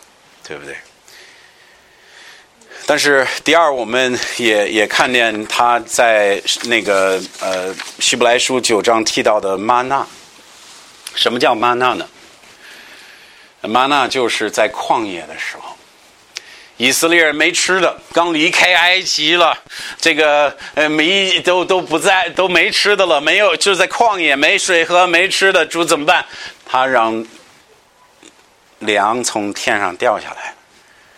[0.45, 0.75] 对不对？
[2.85, 10.05] 但是第二，我们也也看见他在那个呃希伯来书九章提到的玛纳。
[11.15, 12.05] 什么叫玛纳呢？
[13.61, 15.66] 玛纳就是在旷野的时候。
[16.77, 19.57] 以色列人没吃的，刚离开埃及了，
[19.99, 26.23] 这个呃没都都不在，都没吃的了，没有就在旷野没水喝没吃的，主怎么办？
[26.65, 27.25] 他让
[28.79, 30.53] 粮从天上掉下来，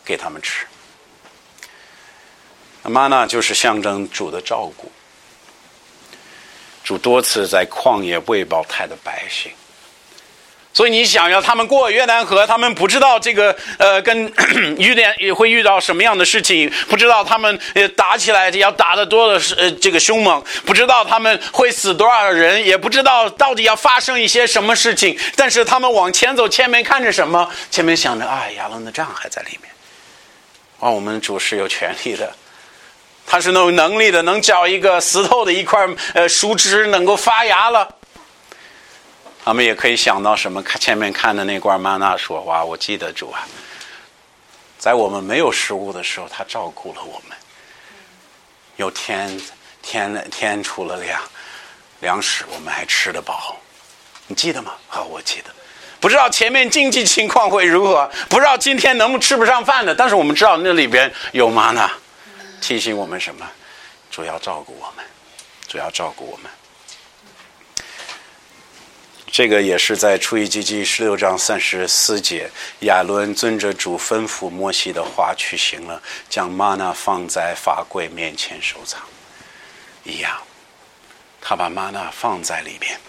[0.05, 0.66] 给他们吃。
[2.82, 4.89] 那玛纳就是象征主的照顾。
[6.86, 9.51] 主多次在旷野喂饱他的百姓，
[10.80, 14.32] 所以你想要他们过约旦河，他们不知道这个呃跟
[14.80, 25.20] 遇见会遇到什么样的事情，不知道他们呃打起来要打的多的是呃这个凶猛，不知道他们会死多少人，也不知道到底要发生一些什么事情。
[25.36, 27.46] 但是他们往前走，前面看着什么？
[27.70, 29.70] 前面想着啊，亚伦的杖还在里面。
[30.80, 32.32] 啊，我们主是有权利的。
[33.28, 37.98] 他是有能力的，能叫一个石头的一块呃树枝能够发芽了。
[39.50, 40.62] 他们也可以想到什么？
[40.62, 43.47] 看前面看的那罐玛纳，说哇，我记得主啊，
[44.78, 47.36] 在我们没有食物的时候，他照顾了我们。
[48.76, 49.41] 有天
[49.82, 51.20] 天天出了粮
[52.02, 53.58] 粮食，我们还吃得饱。
[54.28, 54.74] 你记得吗？
[54.91, 55.50] 啊，我记得。
[56.00, 61.91] 不知道前面经济情况会如何，不知道今天能不吃不上饭的，但是我们知道那里边有玛纳。
[62.62, 63.43] 提醒我们什么？
[64.12, 65.04] 主要照顾我们，
[65.68, 66.52] 主要照顾我们。
[69.32, 72.50] 这个也是在出埃及记十六章三十四节，
[72.82, 79.00] 亚伦遵着主吩咐摩西的话去行了，将玛纳放在法柜面前收藏。
[80.04, 80.36] 一样，
[81.40, 83.00] 他把玛纳放在里边，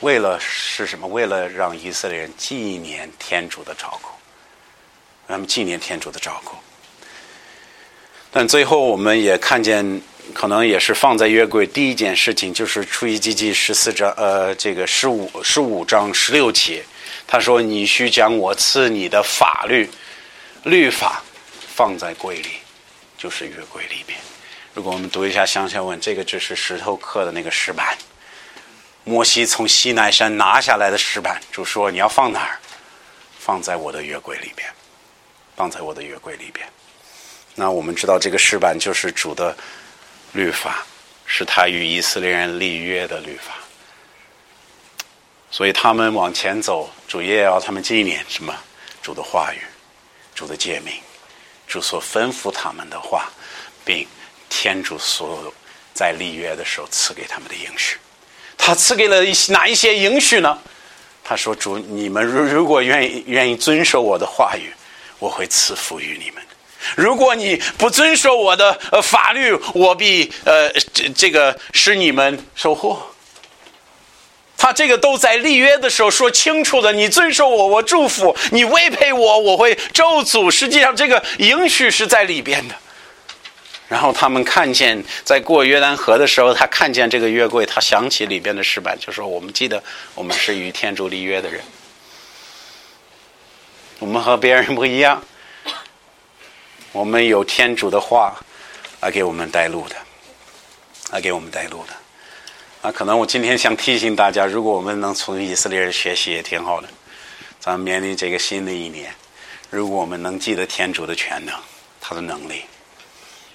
[0.00, 1.06] 为了是什么？
[1.08, 4.10] 为了让以色列人纪念天主的照顾，
[5.26, 6.54] 让他们纪念天主的照顾。
[8.30, 10.02] 但最后我们也看见，
[10.32, 16.84] 可能也是放在约柜第一件事情，就是出一记记十四章，呃，这个十五十五章十六节，
[17.26, 19.88] 他说：“你需将我赐你的法律
[20.62, 21.22] 律法
[21.74, 22.50] 放在柜里，
[23.18, 24.18] 就是约柜里面。”
[24.72, 27.96] 如果我们读一下乡下文，这个只是石头刻的那个石板，
[29.04, 32.58] 摩西从西奈山拿下来的石板，就说：“你要放哪儿？
[33.38, 34.68] 放在我的约柜里边，
[35.54, 36.66] 放在我的约柜里边。”
[37.54, 39.56] 那我们知道，这个石板就是主的
[40.34, 40.84] 律法，
[41.24, 43.54] 是他与以色列人立约的律法。
[45.50, 48.54] 所以他们往前走，主也要他们纪念什么？
[49.00, 49.58] 主的话语，
[50.34, 50.92] 主的诫命，
[51.68, 53.30] 主所吩咐他们的话，
[53.84, 54.06] 并
[54.48, 55.54] 天主所有
[55.94, 57.96] 在立约的时候赐给他们的应许。
[58.58, 60.58] 他赐给了哪一些应许呢？
[61.22, 64.72] 他说：“主，你们如如果愿意愿意遵守我的话语，
[65.18, 66.42] 我会赐福于你们。”
[66.96, 73.10] 如果你不遵守我的呃法律，我必呃这这个使你们收获。
[74.56, 80.50] 他这个都在立约的时候说清楚的，你遵守我，我祝福你；违背我，我会咒诅。
[80.50, 82.74] 实际上，这个应许是在里边的。
[83.88, 89.82] 然后他们看见在过约旦河的时候，他看见这个约柜，他想起里边的石板，就说：“我们记得，
[90.14, 91.60] 我们是与天主立约的人，
[93.98, 95.22] 我们和别人不一样。”
[96.94, 98.36] 我们有天主的话
[99.00, 99.96] 来给我们带路的，
[101.10, 101.92] 来给我们带路的。
[102.82, 106.88] 啊，可能我今天想提醒大家，如果我们能从以色列人学习，也挺好的。
[107.58, 109.12] 咱们面临这个新的一年，
[109.70, 111.52] 如果我们能记得天主的全能，
[112.00, 112.62] 他的能力，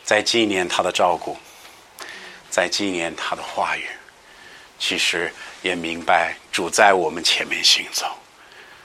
[0.03, 1.37] 在纪念他的照顾，
[2.49, 3.85] 在纪念他的话语，
[4.77, 8.05] 其实也明白主在我们前面行走。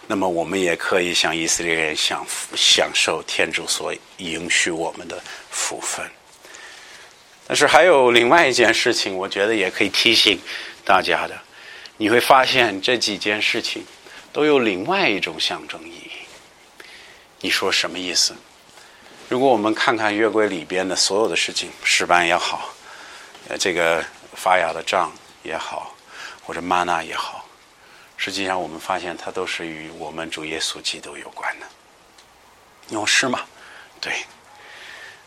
[0.07, 6.05] 那么我们也可以像以色列人享享受天主所允许我们的福分。
[7.47, 10.39] 但是还有另外一件事情，我觉得也可以提醒
[10.85, 11.39] 大家的，
[11.97, 13.85] 你会发现这几件事情
[14.33, 16.11] 都有另外一种象征意义。
[17.41, 18.35] 你说什么意思？
[19.29, 22.75] 如果我们看看月柜里边的所有的事情，石板也好，
[23.49, 25.95] 呃，这个发芽的杖也好，
[26.43, 27.44] 或者玛纳也好。
[28.25, 31.67] 实际上，我们发现它都是与我们主耶稣基督有关的。
[32.89, 33.41] 有诗吗？
[34.01, 34.15] 对。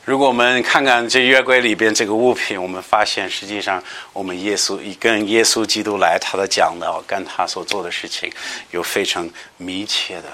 [0.04, 3.84] 如果我们看看这约柜里边这个物品，我们发现实际上
[4.14, 8.34] 我们耶稣跟耶稣基督来，他的讲道跟他所做的事情
[8.72, 10.34] 有非常密切的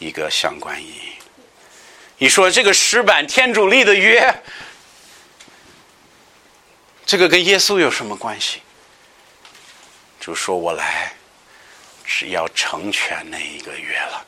[0.00, 1.12] 一个相关意义。
[2.18, 4.42] 你说这个石板天主立的约，
[7.04, 8.60] 这个跟耶稣有什么关系？
[10.18, 11.12] 就说我来。
[12.06, 14.24] 是要成全那一个月了。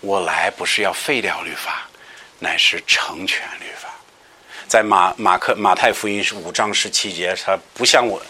[0.00, 1.88] 我来不是要废掉律法，
[2.38, 3.88] 乃是成全律法。
[4.66, 8.22] 在马马克马太福音是五章十七节，他不像我，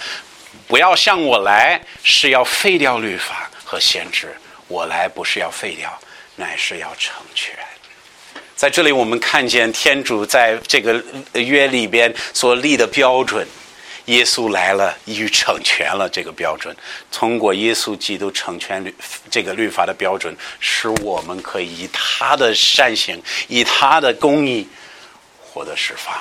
[0.66, 4.34] 不要向我来，是要废掉律法和先知。
[4.66, 5.96] 我来不是要废掉，
[6.36, 7.54] 乃是要成全。
[8.56, 11.02] 在这里，我们看见天主在这个
[11.34, 13.46] 约里边所立的标准，
[14.06, 16.76] 耶稣来了，与成全了这个标准。
[17.10, 18.94] 通过耶稣基督成全律
[19.30, 24.68] 这个律法的标准，使我们可以以他的善行，以他的公义
[25.40, 26.14] 获得释放。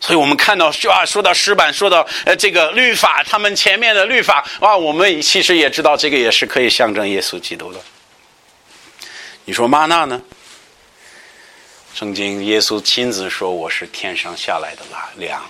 [0.00, 7.80] 所以我们看到，啊，说到石板，说到呃这个律法，他们前面的律法，啊，我们其实也知道，这个也是可以象征耶稣基督的。
[9.44, 10.22] 你说玛纳呢？
[11.94, 14.82] 圣经耶稣亲自说：“我是天上下来的
[15.16, 15.44] 粮。”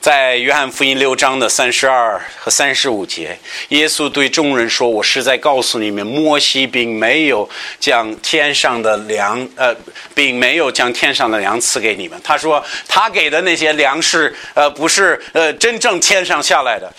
[0.00, 3.38] 在约翰福音六章的三十二和三十五节，
[3.68, 7.46] 耶稣对众人说：“我是在告诉你们，摩西并没有
[7.78, 9.76] 将天上的粮，呃，
[10.14, 12.18] 并没有将天上的粮赐给你们。
[12.24, 16.90] 他说，他给的那些粮食，呃，不是呃真正天上下来的。”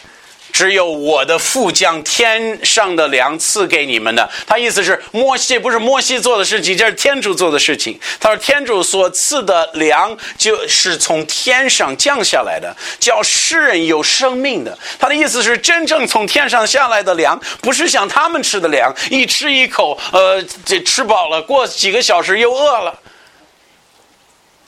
[0.52, 4.30] 只有我的父将天上的粮赐给你们的。
[4.46, 8.00] 他意思是，摩西不是摩西做的事情，这是天主做的事情。
[8.20, 14.78] 他说，天主所赐的粮就是从天上降下来的，叫世人有生命的。
[15.00, 23.00] 他的意思是，真正从天上下来的粮，不是像他们吃的粮，一吃一口，呃，这吃饱了，过几个小时又饿了。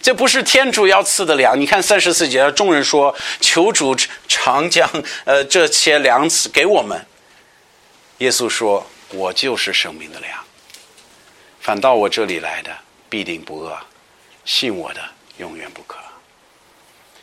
[0.03, 1.57] 这不是天主要赐的粮。
[1.57, 3.95] 你看三十四节，众人说：“求主
[4.27, 4.87] 常将
[5.23, 7.03] 呃这些粮赐给我们。”
[8.19, 8.85] 耶稣说
[9.15, 10.37] ：“我就是生命的粮，
[11.61, 12.69] 反到我这里来的
[13.09, 13.77] 必定不饿，
[14.43, 14.99] 信我的
[15.37, 15.97] 永远不渴。”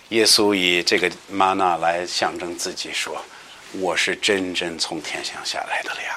[0.08, 3.22] 耶稣以这个玛纳来象征自己说
[3.78, 6.16] ：“我是真正从天上下来的粮。”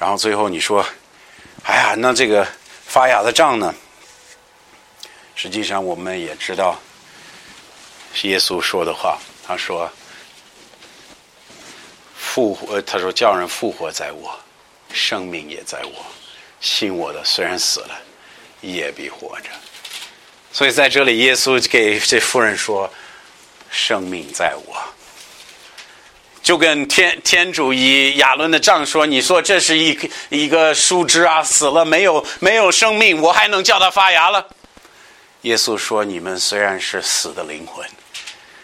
[0.00, 0.84] 然后最后你说
[1.62, 2.44] ：“哎呀，那这个
[2.84, 3.72] 发芽的杖呢？”
[5.34, 6.78] 实际上，我们也知道，
[8.22, 9.18] 耶稣说的话。
[9.44, 9.90] 他说
[12.16, 14.38] ：“复活，他说叫人复活在我，
[14.92, 16.06] 生命也在我。
[16.60, 18.00] 信我的，虽然死了，
[18.60, 19.48] 也必活着。”
[20.52, 22.88] 所以在这里，耶稣给这妇人说
[23.68, 24.76] ：“生命在我。”
[26.40, 34.48] 就跟天天主以亚伦的杖说：“你说这是一一个树枝啊，死了没有没有生命，我还能叫它发芽了？”
[35.42, 37.84] 耶稣说：“你们虽然是死的灵魂，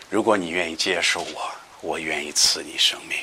[0.08, 1.50] 如果你愿意接受我，
[1.80, 3.18] 我愿意赐你生命。”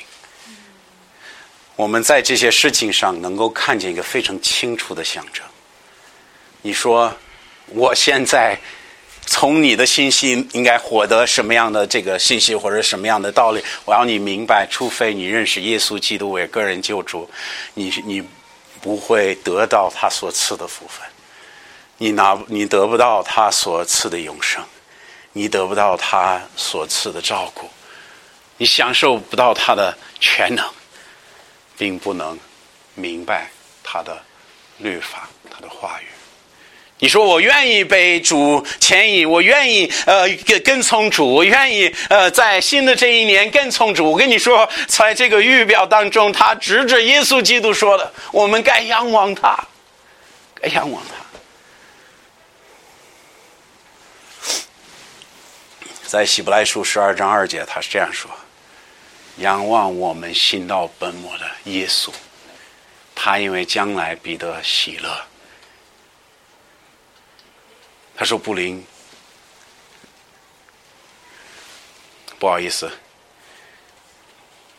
[1.74, 5.44] 我们在这些事情上能够看见一个非常清楚的象征。
[6.62, 7.14] 你说，
[7.68, 8.58] 我现在
[9.24, 13.62] 从你的信息应该获得什么样的这个信息，或者什么样的道理？
[13.86, 17.28] 我要你明白，除非你认识耶稣基督为个人救主，
[17.72, 18.22] 你你
[18.82, 21.06] 不会得到他所赐的福分。
[21.98, 24.62] 你拿你得不到他所赐的永生，
[25.32, 27.70] 你得不到他所赐的照顾，
[28.58, 30.64] 你享受不到他的全能，
[31.78, 32.38] 并不能
[32.94, 33.50] 明白
[33.82, 34.22] 他的
[34.78, 36.06] 律法、他的话语。
[36.98, 44.10] 你说我愿意被主牵引，我愿意呃跟跟从主，我愿意呃在新的这一年跟从主。
[44.10, 49.58] 我跟你说，在这个预表当中，他指着耶稣基督说的，我们该仰望他，
[50.54, 51.25] 该仰望他。
[56.06, 58.30] 在希伯来书十二章二节，他是这样说
[59.38, 62.12] ：“仰望我们心到本末的耶稣，
[63.12, 65.20] 他因为将来必得喜乐。”
[68.14, 68.86] 他说：“不灵，
[72.38, 72.88] 不好意思，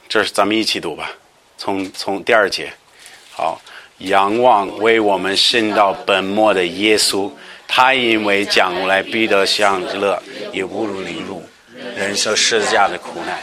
[0.08, 1.12] 这是咱们一起读吧。
[1.58, 2.72] 从从第二节，
[3.32, 3.62] 好，
[3.98, 7.30] 仰望为我们信到本末的耶稣。”
[7.68, 11.47] 他因为将来必得享乐，也不如凌辱，
[11.95, 13.39] 忍受十字架的苦难。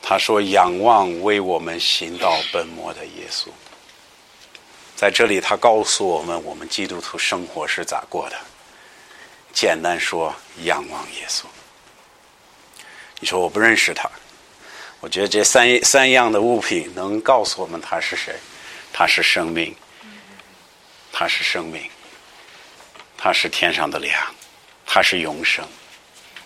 [0.00, 3.48] 他说：“仰望为我们行道本末的耶稣。”
[4.94, 8.36] 在这里，他告诉我们，我们基督徒生活是咋过的？
[9.52, 10.34] 简单说，
[10.64, 11.44] 仰望耶稣。
[13.20, 14.08] 你说我不认识他，
[15.00, 18.34] 我觉得这三三样的物品能告诉我们他是谁？
[18.92, 19.74] 他是生命。
[21.18, 21.90] 他是生命，
[23.16, 24.16] 他是天上的粮，
[24.86, 25.66] 他是永生，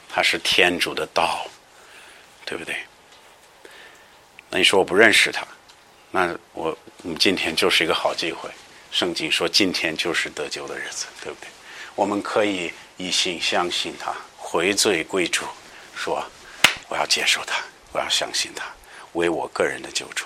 [0.09, 1.47] 他是天主的道，
[2.47, 2.75] 对不对？
[4.49, 5.47] 那你说我不认识他，
[6.11, 8.49] 那我我们今天就是一个好机会。
[8.91, 11.49] 圣经说今天就是得救的日子，对不对？
[11.95, 15.45] 我们可以一心相信他，回罪归主，
[15.95, 16.25] 说
[16.89, 17.63] 我要接受他，
[17.93, 18.65] 我要相信他
[19.13, 20.25] 为我个人的救主。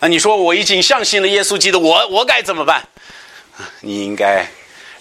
[0.00, 2.84] 那你说我已经相信了耶稣基督，我我该怎么办？
[3.80, 4.46] 你应该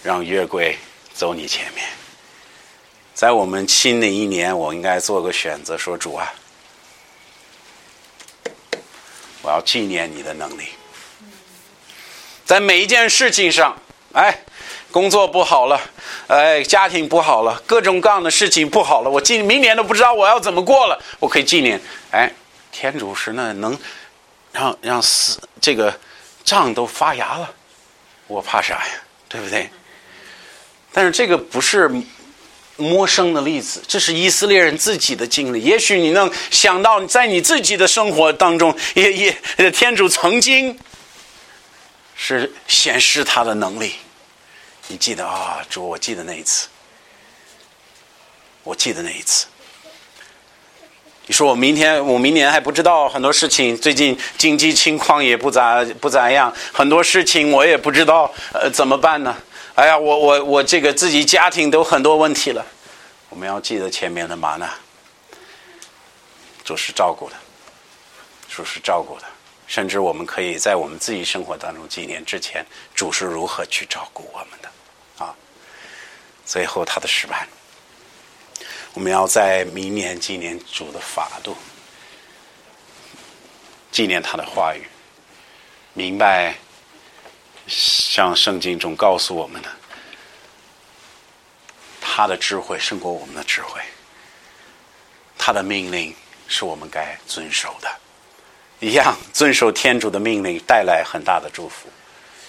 [0.01, 0.77] 让月桂
[1.13, 1.85] 走你前面，
[3.13, 6.33] 在我们新的一年，我应该做个选择，说主啊，
[9.41, 10.69] 我要纪念你的能力，
[12.45, 13.77] 在每一件事情上，
[14.13, 14.43] 哎，
[14.91, 15.79] 工作不好了，
[16.27, 20.99] 哎，家庭不好了，各种各样的事情不好了，我今明年都不知道我要怎么过了。
[21.19, 21.79] 我可以纪念，
[22.11, 22.31] 哎，
[22.71, 23.77] 天主是那能
[24.51, 25.99] 让让死这个
[26.43, 27.53] 仗都发芽了，
[28.27, 29.01] 我怕啥呀？
[29.29, 29.69] 对不对？
[30.93, 31.91] 但是这个不是
[32.75, 35.61] 陌生的例子，这是以色列人自己的经历。
[35.61, 40.79] 也许你能想到，在你自己的生活当中，也也天主曾经
[42.15, 43.95] 是显示他的能力。
[44.87, 46.67] 你记得啊，主，我记得那一次，
[48.63, 49.47] 我记得那一次。
[51.27, 59.35] 你说我明天，我明年还不知道很多事情，最近经济情况也不咋不咋样，很多事情我也不知道，呃，怎么办呢？
[59.75, 62.65] 哎呀，我我我这个自己家庭都很多问题了，
[63.29, 64.69] 我们要记得前面的嘛呢，
[66.63, 67.35] 主是照顾的，
[68.47, 69.25] 主是照顾的，
[69.67, 72.65] 甚至我们可以在我们自己生活当中纪念之前，
[72.95, 75.35] 主是如何去照顾我们的啊。
[76.45, 77.45] 最后他的失败，
[78.97, 81.55] 我们要在明年纪念主的法度，
[83.91, 84.87] 纪念他的话语，
[85.93, 86.55] 明白。
[87.67, 89.69] 像圣经中告诉我们的，
[92.01, 93.79] 他的智慧胜过我们的智慧，
[95.37, 96.15] 他的命令
[96.47, 97.87] 是我们该遵守的，
[98.79, 101.87] 一样遵守天主的命令带来很大的祝福。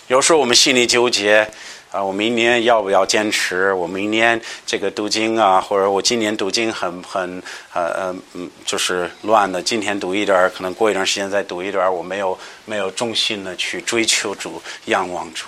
[0.06, 1.46] 有时候我们心里纠结。
[1.90, 3.72] 啊，我明年要不要坚持？
[3.72, 9.62] 我明年这个读经啊，或者我今年读经很很呃呃嗯，就是乱的。
[9.62, 15.46] 今天读一点可能过一段时间再读一段我没有没有重心的去追求主、仰望主。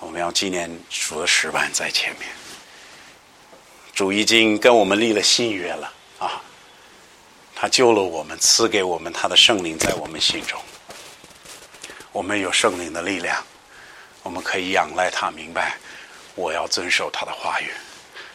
[0.00, 2.28] 我们要纪念主的十万在前面，
[3.94, 6.40] 主已经跟我们立了新约了啊！
[7.54, 10.58] 他救了我们，赐给我们他的圣灵在我们心中，
[12.12, 13.44] 我们有圣灵的力量。
[14.24, 15.76] 我们可以仰赖他，明白
[16.34, 17.70] 我要遵守他的话语，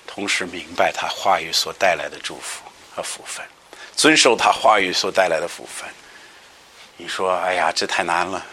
[0.08, 2.64] 同时明白他话语所带来的祝福
[2.96, 3.44] 和福分，
[3.96, 5.90] 遵守他话语所带来的福分。
[6.96, 8.46] 你说：“哎呀，这太难了。”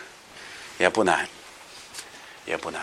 [0.78, 1.28] 也不难，
[2.46, 2.80] 也不难。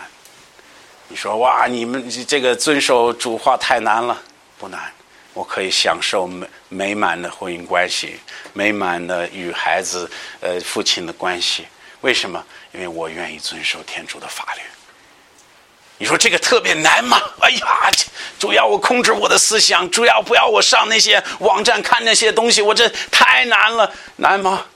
[1.08, 4.22] 你说：“哇，你们这个遵守主话太难了。”
[4.56, 4.92] 不难，
[5.32, 8.20] 我可以享受美美满的婚姻关系，
[8.52, 10.08] 美满的与孩子、
[10.40, 11.66] 呃父亲的关系。
[12.04, 12.44] 为什么？
[12.72, 14.60] 因为我愿意遵守天主的法律。
[15.96, 17.18] 你说这个特别难吗？
[17.40, 17.90] 哎呀，
[18.38, 24.66] 主要我控制我的思想，主要不要我上那些网站看那些东西，我这太难了，难吗？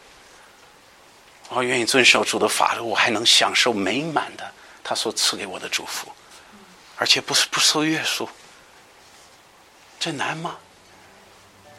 [1.51, 4.51] 我愿意遵守主的法律，我还能享受美满的
[4.83, 6.11] 他所赐给我的祝福，
[6.97, 8.27] 而且不是不受约束，
[10.01, 10.57] 这难吗？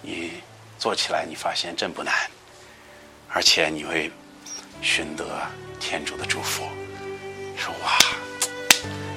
[0.04, 0.43] 你
[0.78, 2.14] 做起来，你发现真不难，
[3.34, 4.12] 而且你会。
[4.82, 5.25] 寻得
[5.80, 6.63] 天主的祝福，
[7.57, 7.91] 说哇，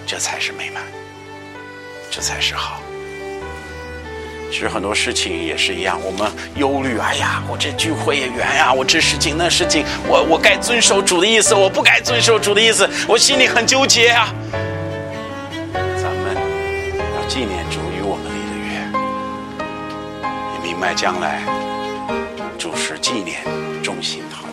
[0.06, 0.82] 这才是美满，
[2.10, 2.80] 这才是好。
[4.50, 14.34] 其实很多事情也是一样，我们忧虑，哎呀，我这聚会也远呀，我这事情那事情，我我该遵守主的意思，我不该遵守主的意思，我心里很纠结啊。
[15.72, 16.36] 咱们
[17.16, 18.84] 要纪念主与我们立的约，
[20.54, 21.42] 也明白将来
[22.58, 23.42] 主是纪念
[23.82, 24.42] 忠心他。
[24.42, 24.51] Thank you.